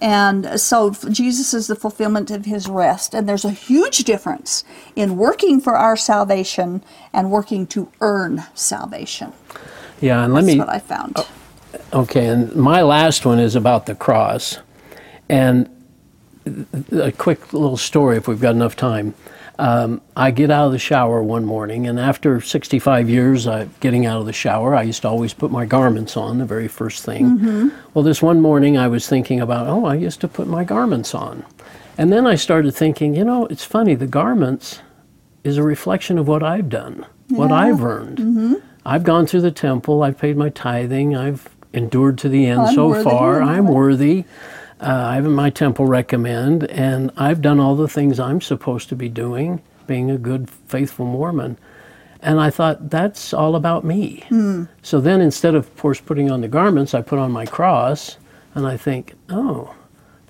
And 0.00 0.60
so 0.60 0.90
Jesus 0.90 1.52
is 1.52 1.66
the 1.66 1.74
fulfillment 1.74 2.30
of 2.30 2.44
his 2.44 2.68
rest, 2.68 3.14
and 3.14 3.28
there's 3.28 3.44
a 3.44 3.50
huge 3.50 3.98
difference 3.98 4.64
in 4.94 5.16
working 5.16 5.60
for 5.60 5.76
our 5.76 5.96
salvation 5.96 6.84
and 7.12 7.30
working 7.30 7.66
to 7.68 7.90
earn 8.00 8.44
salvation. 8.54 9.32
Yeah, 10.00 10.24
and 10.24 10.32
let 10.32 10.44
That's 10.44 10.54
me 10.54 10.58
what 10.60 10.68
I 10.68 10.78
found. 10.78 11.14
Oh, 11.16 11.28
okay, 11.92 12.26
and 12.26 12.54
my 12.54 12.82
last 12.82 13.26
one 13.26 13.38
is 13.38 13.56
about 13.56 13.86
the 13.86 13.94
cross. 13.94 14.58
And 15.28 15.68
a 16.92 17.12
quick 17.12 17.52
little 17.52 17.76
story, 17.76 18.16
if 18.16 18.28
we've 18.28 18.40
got 18.40 18.54
enough 18.54 18.76
time. 18.76 19.14
Um, 19.60 20.00
I 20.16 20.30
get 20.30 20.50
out 20.52 20.66
of 20.66 20.72
the 20.72 20.78
shower 20.78 21.20
one 21.20 21.44
morning, 21.44 21.88
and 21.88 21.98
after 21.98 22.40
65 22.40 23.10
years 23.10 23.46
of 23.48 23.78
getting 23.80 24.06
out 24.06 24.20
of 24.20 24.26
the 24.26 24.32
shower, 24.32 24.74
I 24.76 24.82
used 24.82 25.02
to 25.02 25.08
always 25.08 25.34
put 25.34 25.50
my 25.50 25.66
garments 25.66 26.16
on, 26.16 26.38
the 26.38 26.44
very 26.44 26.68
first 26.68 27.04
thing. 27.04 27.72
Well, 27.92 28.04
this 28.04 28.22
one 28.22 28.40
morning 28.40 28.78
I 28.78 28.86
was 28.86 29.08
thinking 29.08 29.40
about, 29.40 29.66
oh, 29.66 29.84
I 29.84 29.94
used 29.96 30.20
to 30.20 30.28
put 30.28 30.46
my 30.46 30.62
garments 30.62 31.12
on. 31.12 31.44
And 31.96 32.12
then 32.12 32.24
I 32.24 32.36
started 32.36 32.72
thinking, 32.72 33.16
you 33.16 33.24
know, 33.24 33.46
it's 33.46 33.64
funny, 33.64 33.96
the 33.96 34.06
garments 34.06 34.80
is 35.42 35.56
a 35.56 35.64
reflection 35.64 36.18
of 36.18 36.28
what 36.28 36.44
I've 36.44 36.68
done, 36.68 37.04
what 37.28 37.50
I've 37.50 37.82
earned. 37.82 38.62
I've 38.86 39.02
gone 39.02 39.26
through 39.26 39.40
the 39.40 39.50
temple, 39.50 40.04
I've 40.04 40.18
paid 40.18 40.36
my 40.36 40.50
tithing, 40.50 41.16
I've 41.16 41.48
endured 41.72 42.16
to 42.18 42.28
the 42.28 42.46
end 42.46 42.60
I'm 42.60 42.74
so 42.74 43.02
far. 43.02 43.42
I'm 43.42 43.66
worthy. 43.66 44.24
Uh, 44.80 45.06
I 45.10 45.14
have 45.16 45.24
my 45.24 45.50
temple 45.50 45.86
recommend, 45.86 46.64
and 46.64 47.10
I've 47.16 47.42
done 47.42 47.58
all 47.58 47.74
the 47.74 47.88
things 47.88 48.20
I'm 48.20 48.40
supposed 48.40 48.88
to 48.90 48.96
be 48.96 49.08
doing, 49.08 49.60
being 49.86 50.10
a 50.10 50.18
good, 50.18 50.48
faithful 50.48 51.06
Mormon. 51.06 51.58
And 52.20 52.40
I 52.40 52.50
thought, 52.50 52.90
that's 52.90 53.32
all 53.32 53.56
about 53.56 53.84
me. 53.84 54.24
Hmm. 54.28 54.64
So 54.82 55.00
then 55.00 55.20
instead 55.20 55.54
of, 55.54 55.66
of 55.66 55.76
course, 55.76 56.00
putting 56.00 56.30
on 56.30 56.40
the 56.40 56.48
garments, 56.48 56.94
I 56.94 57.02
put 57.02 57.18
on 57.18 57.32
my 57.32 57.46
cross, 57.46 58.18
and 58.54 58.66
I 58.66 58.76
think, 58.76 59.14
oh, 59.28 59.74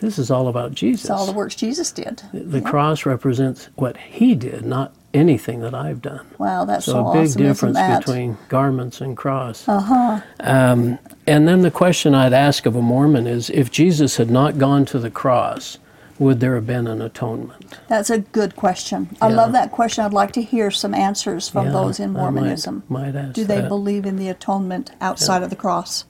this 0.00 0.18
is 0.18 0.30
all 0.30 0.48
about 0.48 0.72
Jesus. 0.72 1.04
It's 1.04 1.10
all 1.10 1.26
the 1.26 1.32
works 1.32 1.54
Jesus 1.54 1.90
did. 1.90 2.22
the 2.32 2.60
cross 2.60 3.04
represents 3.04 3.68
what 3.74 3.96
he 3.96 4.34
did, 4.34 4.64
not 4.64 4.94
anything 5.14 5.60
that 5.60 5.74
I've 5.74 6.02
done. 6.02 6.26
Wow, 6.38 6.64
that's 6.64 6.84
So, 6.84 6.92
so, 6.92 7.06
a 7.08 7.12
big 7.14 7.28
awesome, 7.28 7.42
difference 7.42 7.78
between 7.98 8.36
garments 8.48 9.00
and 9.00 9.16
cross. 9.16 9.66
Uh-huh. 9.68 10.20
Um, 10.40 10.98
and 11.26 11.48
then 11.48 11.62
the 11.62 11.70
question 11.70 12.14
I'd 12.14 12.32
ask 12.32 12.66
of 12.66 12.76
a 12.76 12.82
Mormon 12.82 13.26
is 13.26 13.50
if 13.50 13.70
Jesus 13.70 14.16
had 14.16 14.30
not 14.30 14.58
gone 14.58 14.84
to 14.86 14.98
the 14.98 15.10
cross, 15.10 15.78
would 16.18 16.40
there 16.40 16.56
have 16.56 16.66
been 16.66 16.86
an 16.86 17.00
atonement? 17.00 17.78
That's 17.88 18.10
a 18.10 18.18
good 18.18 18.56
question. 18.56 19.16
I 19.22 19.28
love 19.28 19.52
that 19.52 19.70
question. 19.70 20.04
I'd 20.04 20.12
like 20.12 20.32
to 20.32 20.42
hear 20.42 20.70
some 20.70 20.92
answers 20.92 21.48
from 21.48 21.66
Yeah, 21.66 21.72
those 21.72 22.00
in 22.00 22.12
might- 22.12 22.20
Mormonism. 22.22 22.82
might 22.88 23.14
ask 23.14 23.32
Do 23.34 23.44
they 23.44 23.60
that. 23.60 23.68
believe 23.68 24.04
in 24.04 24.16
the 24.16 24.28
atonement 24.28 24.90
outside 25.00 25.42
of 25.42 25.50
the 25.50 25.56
cross? 25.56 26.04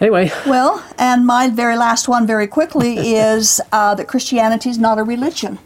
Anyway, 0.00 0.32
Well, 0.46 0.82
and 0.98 1.26
my 1.26 1.48
very 1.50 1.76
last 1.76 2.08
one, 2.08 2.26
very 2.26 2.46
quickly, 2.46 3.14
is 3.14 3.60
uh, 3.70 3.94
that 3.96 4.08
Christianity 4.08 4.70
is 4.70 4.78
not 4.78 4.98
a 4.98 5.02
religion. 5.04 5.58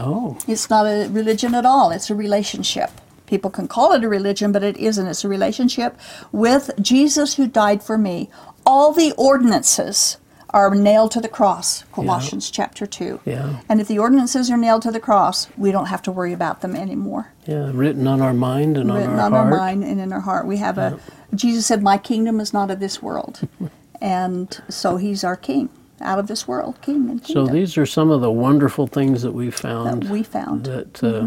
Oh, 0.00 0.38
It's 0.46 0.68
not 0.70 0.86
a 0.86 1.08
religion 1.10 1.54
at 1.54 1.64
all. 1.66 1.90
It's 1.90 2.10
a 2.10 2.14
relationship. 2.14 2.90
People 3.26 3.50
can 3.50 3.68
call 3.68 3.92
it 3.92 4.02
a 4.02 4.08
religion, 4.08 4.50
but 4.52 4.62
it 4.64 4.76
isn't. 4.76 5.06
It's 5.06 5.24
a 5.24 5.28
relationship 5.28 5.96
with 6.32 6.70
Jesus 6.80 7.34
who 7.34 7.46
died 7.46 7.82
for 7.82 7.96
me. 7.96 8.28
All 8.66 8.92
the 8.92 9.12
ordinances 9.16 10.16
are 10.52 10.74
nailed 10.74 11.12
to 11.12 11.20
the 11.20 11.28
cross, 11.28 11.84
Colossians 11.92 12.50
chapter 12.50 12.84
2. 12.86 13.20
Yeah. 13.24 13.60
And 13.68 13.80
if 13.80 13.86
the 13.86 14.00
ordinances 14.00 14.50
are 14.50 14.56
nailed 14.56 14.82
to 14.82 14.90
the 14.90 14.98
cross, 14.98 15.46
we 15.56 15.70
don't 15.70 15.86
have 15.86 16.02
to 16.02 16.12
worry 16.12 16.32
about 16.32 16.60
them 16.60 16.74
anymore. 16.74 17.32
yeah, 17.46 17.70
written 17.72 18.08
on 18.08 18.20
our 18.20 18.34
mind 18.34 18.76
and 18.76 18.92
Written 18.92 19.10
on 19.12 19.18
our 19.18 19.26
on 19.26 19.32
heart. 19.32 19.44
Written 19.44 19.52
on 19.52 19.52
our 19.52 19.58
mind 19.58 19.84
and 19.84 20.00
in 20.00 20.12
our 20.12 20.20
heart. 20.20 20.46
We 20.46 20.56
have 20.56 20.76
a, 20.76 20.98
Jesus 21.34 21.66
said, 21.66 21.82
My 21.84 21.98
kingdom 21.98 22.40
is 22.40 22.52
not 22.52 22.68
of 22.70 22.80
this 22.80 23.00
world. 23.00 23.46
and 24.00 24.60
so 24.68 24.96
he's 24.96 25.22
our 25.22 25.36
king, 25.36 25.68
out 26.00 26.18
of 26.18 26.26
this 26.26 26.46
world, 26.48 26.80
king 26.82 27.08
and 27.10 27.24
So 27.26 27.46
these 27.46 27.76
are 27.76 27.86
some 27.86 28.10
of 28.10 28.20
the 28.20 28.30
wonderful 28.30 28.86
things 28.86 29.22
that 29.22 29.32
we 29.32 29.50
found. 29.50 30.04
That 30.04 30.10
we 30.10 30.22
found. 30.22 30.64
that 30.64 31.02
uh, 31.04 31.26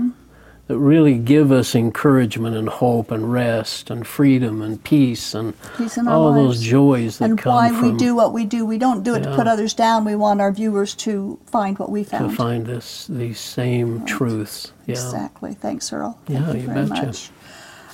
that 0.67 0.77
really 0.77 1.17
give 1.17 1.51
us 1.51 1.75
encouragement 1.75 2.55
and 2.55 2.69
hope 2.69 3.11
and 3.11 3.31
rest 3.33 3.89
and 3.89 4.07
freedom 4.07 4.61
and 4.61 4.81
peace 4.83 5.33
and 5.33 5.53
Peace 5.77 5.97
all 5.97 6.31
lives. 6.31 6.59
those 6.59 6.61
joys 6.61 7.17
that 7.17 7.25
and 7.31 7.37
come 7.37 7.53
why 7.53 7.69
from 7.69 7.91
we 7.91 7.97
do 7.97 8.15
what 8.15 8.31
we 8.31 8.45
do. 8.45 8.65
We 8.65 8.77
don't 8.77 9.03
do 9.03 9.13
it 9.13 9.23
to 9.23 9.35
put 9.35 9.45
others 9.45 9.73
down. 9.73 10.05
We 10.05 10.15
want 10.15 10.39
our 10.39 10.53
viewers 10.53 10.95
to 10.95 11.37
find 11.45 11.77
what 11.77 11.89
we 11.89 12.05
found. 12.05 12.29
to 12.31 12.35
find 12.35 12.65
this 12.65 13.07
these 13.07 13.39
same 13.39 14.05
truths. 14.05 14.71
Yeah. 14.85 14.93
Exactly. 14.93 15.53
Thanks, 15.53 15.91
Earl. 15.91 16.17
Thank 16.25 16.39
Yeah, 16.39 16.53
you 16.53 16.59
you 16.61 16.67
very 16.67 16.85
betcha. 16.87 17.05
much. 17.07 17.29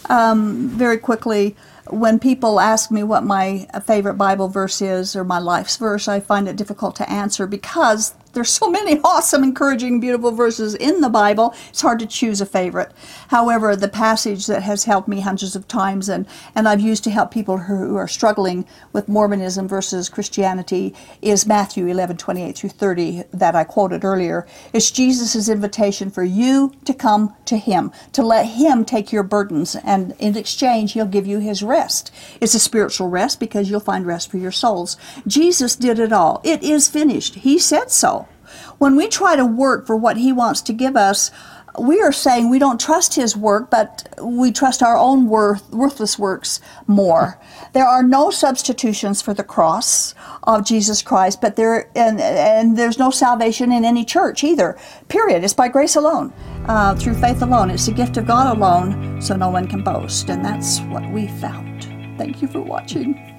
Um, 0.09 0.69
very 0.69 0.97
quickly, 0.97 1.55
when 1.89 2.19
people 2.19 2.59
ask 2.59 2.91
me 2.91 3.03
what 3.03 3.23
my 3.23 3.67
favorite 3.85 4.15
Bible 4.15 4.47
verse 4.47 4.81
is 4.81 5.15
or 5.15 5.23
my 5.23 5.39
life's 5.39 5.77
verse, 5.77 6.07
I 6.07 6.19
find 6.19 6.47
it 6.47 6.55
difficult 6.55 6.95
to 6.97 7.09
answer 7.09 7.47
because 7.47 8.13
there's 8.33 8.49
so 8.49 8.69
many 8.69 8.99
awesome, 9.03 9.43
encouraging, 9.43 9.99
beautiful 9.99 10.31
verses 10.31 10.75
in 10.75 11.01
the 11.01 11.09
Bible. 11.09 11.53
It's 11.69 11.81
hard 11.81 11.99
to 11.99 12.05
choose 12.05 12.41
a 12.41 12.45
favorite. 12.45 12.91
However, 13.29 13.75
the 13.75 13.87
passage 13.87 14.47
that 14.47 14.63
has 14.63 14.85
helped 14.85 15.07
me 15.07 15.21
hundreds 15.21 15.55
of 15.55 15.67
times 15.67 16.09
and, 16.09 16.27
and 16.55 16.67
I've 16.67 16.79
used 16.79 17.03
to 17.05 17.11
help 17.11 17.31
people 17.31 17.57
who 17.57 17.95
are 17.95 18.07
struggling 18.07 18.65
with 18.93 19.09
Mormonism 19.09 19.67
versus 19.67 20.09
Christianity 20.09 20.93
is 21.21 21.45
Matthew 21.45 21.87
11, 21.87 22.17
28 22.17 22.55
through 22.55 22.69
30 22.69 23.23
that 23.33 23.55
I 23.55 23.63
quoted 23.63 24.03
earlier. 24.03 24.47
It's 24.73 24.91
Jesus' 24.91 25.49
invitation 25.49 26.09
for 26.09 26.23
you 26.23 26.73
to 26.85 26.93
come 26.93 27.35
to 27.45 27.57
Him, 27.57 27.91
to 28.13 28.23
let 28.23 28.45
Him 28.45 28.85
take 28.85 29.11
your 29.11 29.23
burdens, 29.23 29.75
and 29.75 30.15
in 30.19 30.37
exchange, 30.37 30.93
He'll 30.93 31.05
give 31.05 31.27
you 31.27 31.39
His 31.39 31.63
rest. 31.63 32.11
It's 32.39 32.55
a 32.55 32.59
spiritual 32.59 33.09
rest 33.09 33.39
because 33.39 33.69
you'll 33.69 33.79
find 33.79 34.05
rest 34.05 34.29
for 34.29 34.37
your 34.37 34.51
souls. 34.51 34.97
Jesus 35.27 35.75
did 35.75 35.99
it 35.99 36.13
all. 36.13 36.41
It 36.43 36.63
is 36.63 36.87
finished. 36.87 37.35
He 37.35 37.59
said 37.59 37.91
so. 37.91 38.28
When 38.77 38.95
we 38.95 39.07
try 39.07 39.35
to 39.35 39.45
work 39.45 39.85
for 39.85 39.95
what 39.95 40.17
He 40.17 40.31
wants 40.31 40.61
to 40.63 40.73
give 40.73 40.95
us, 40.95 41.31
we 41.77 42.01
are 42.01 42.11
saying 42.11 42.49
we 42.49 42.59
don't 42.59 42.79
trust 42.79 43.15
his 43.15 43.35
work, 43.35 43.69
but 43.69 44.07
we 44.21 44.51
trust 44.51 44.81
our 44.81 44.97
own 44.97 45.27
worth, 45.27 45.69
worthless 45.69 46.17
works 46.17 46.59
more. 46.87 47.39
There 47.73 47.85
are 47.85 48.03
no 48.03 48.31
substitutions 48.31 49.21
for 49.21 49.33
the 49.33 49.43
cross 49.43 50.15
of 50.43 50.65
Jesus 50.65 51.01
Christ, 51.01 51.41
but 51.41 51.55
there 51.55 51.89
and 51.95 52.19
and 52.19 52.77
there's 52.77 52.97
no 52.97 53.11
salvation 53.11 53.71
in 53.71 53.85
any 53.85 54.03
church 54.03 54.43
either. 54.43 54.77
Period. 55.07 55.43
It's 55.43 55.53
by 55.53 55.67
grace 55.67 55.95
alone, 55.95 56.33
uh, 56.67 56.95
through 56.95 57.15
faith 57.15 57.41
alone. 57.41 57.69
It's 57.69 57.87
a 57.87 57.93
gift 57.93 58.17
of 58.17 58.27
God 58.27 58.55
alone, 58.55 59.21
so 59.21 59.35
no 59.35 59.49
one 59.49 59.67
can 59.67 59.83
boast, 59.83 60.29
and 60.29 60.43
that's 60.43 60.79
what 60.81 61.09
we 61.11 61.27
found. 61.27 61.83
Thank 62.17 62.41
you 62.41 62.47
for 62.47 62.61
watching. 62.61 63.38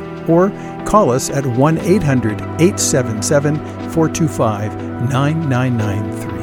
or 0.29 0.49
call 0.85 1.11
us 1.11 1.29
at 1.29 1.45
1 1.45 1.77
800 1.79 2.41
877 2.41 3.55
425 3.91 4.75
9993. 5.09 6.40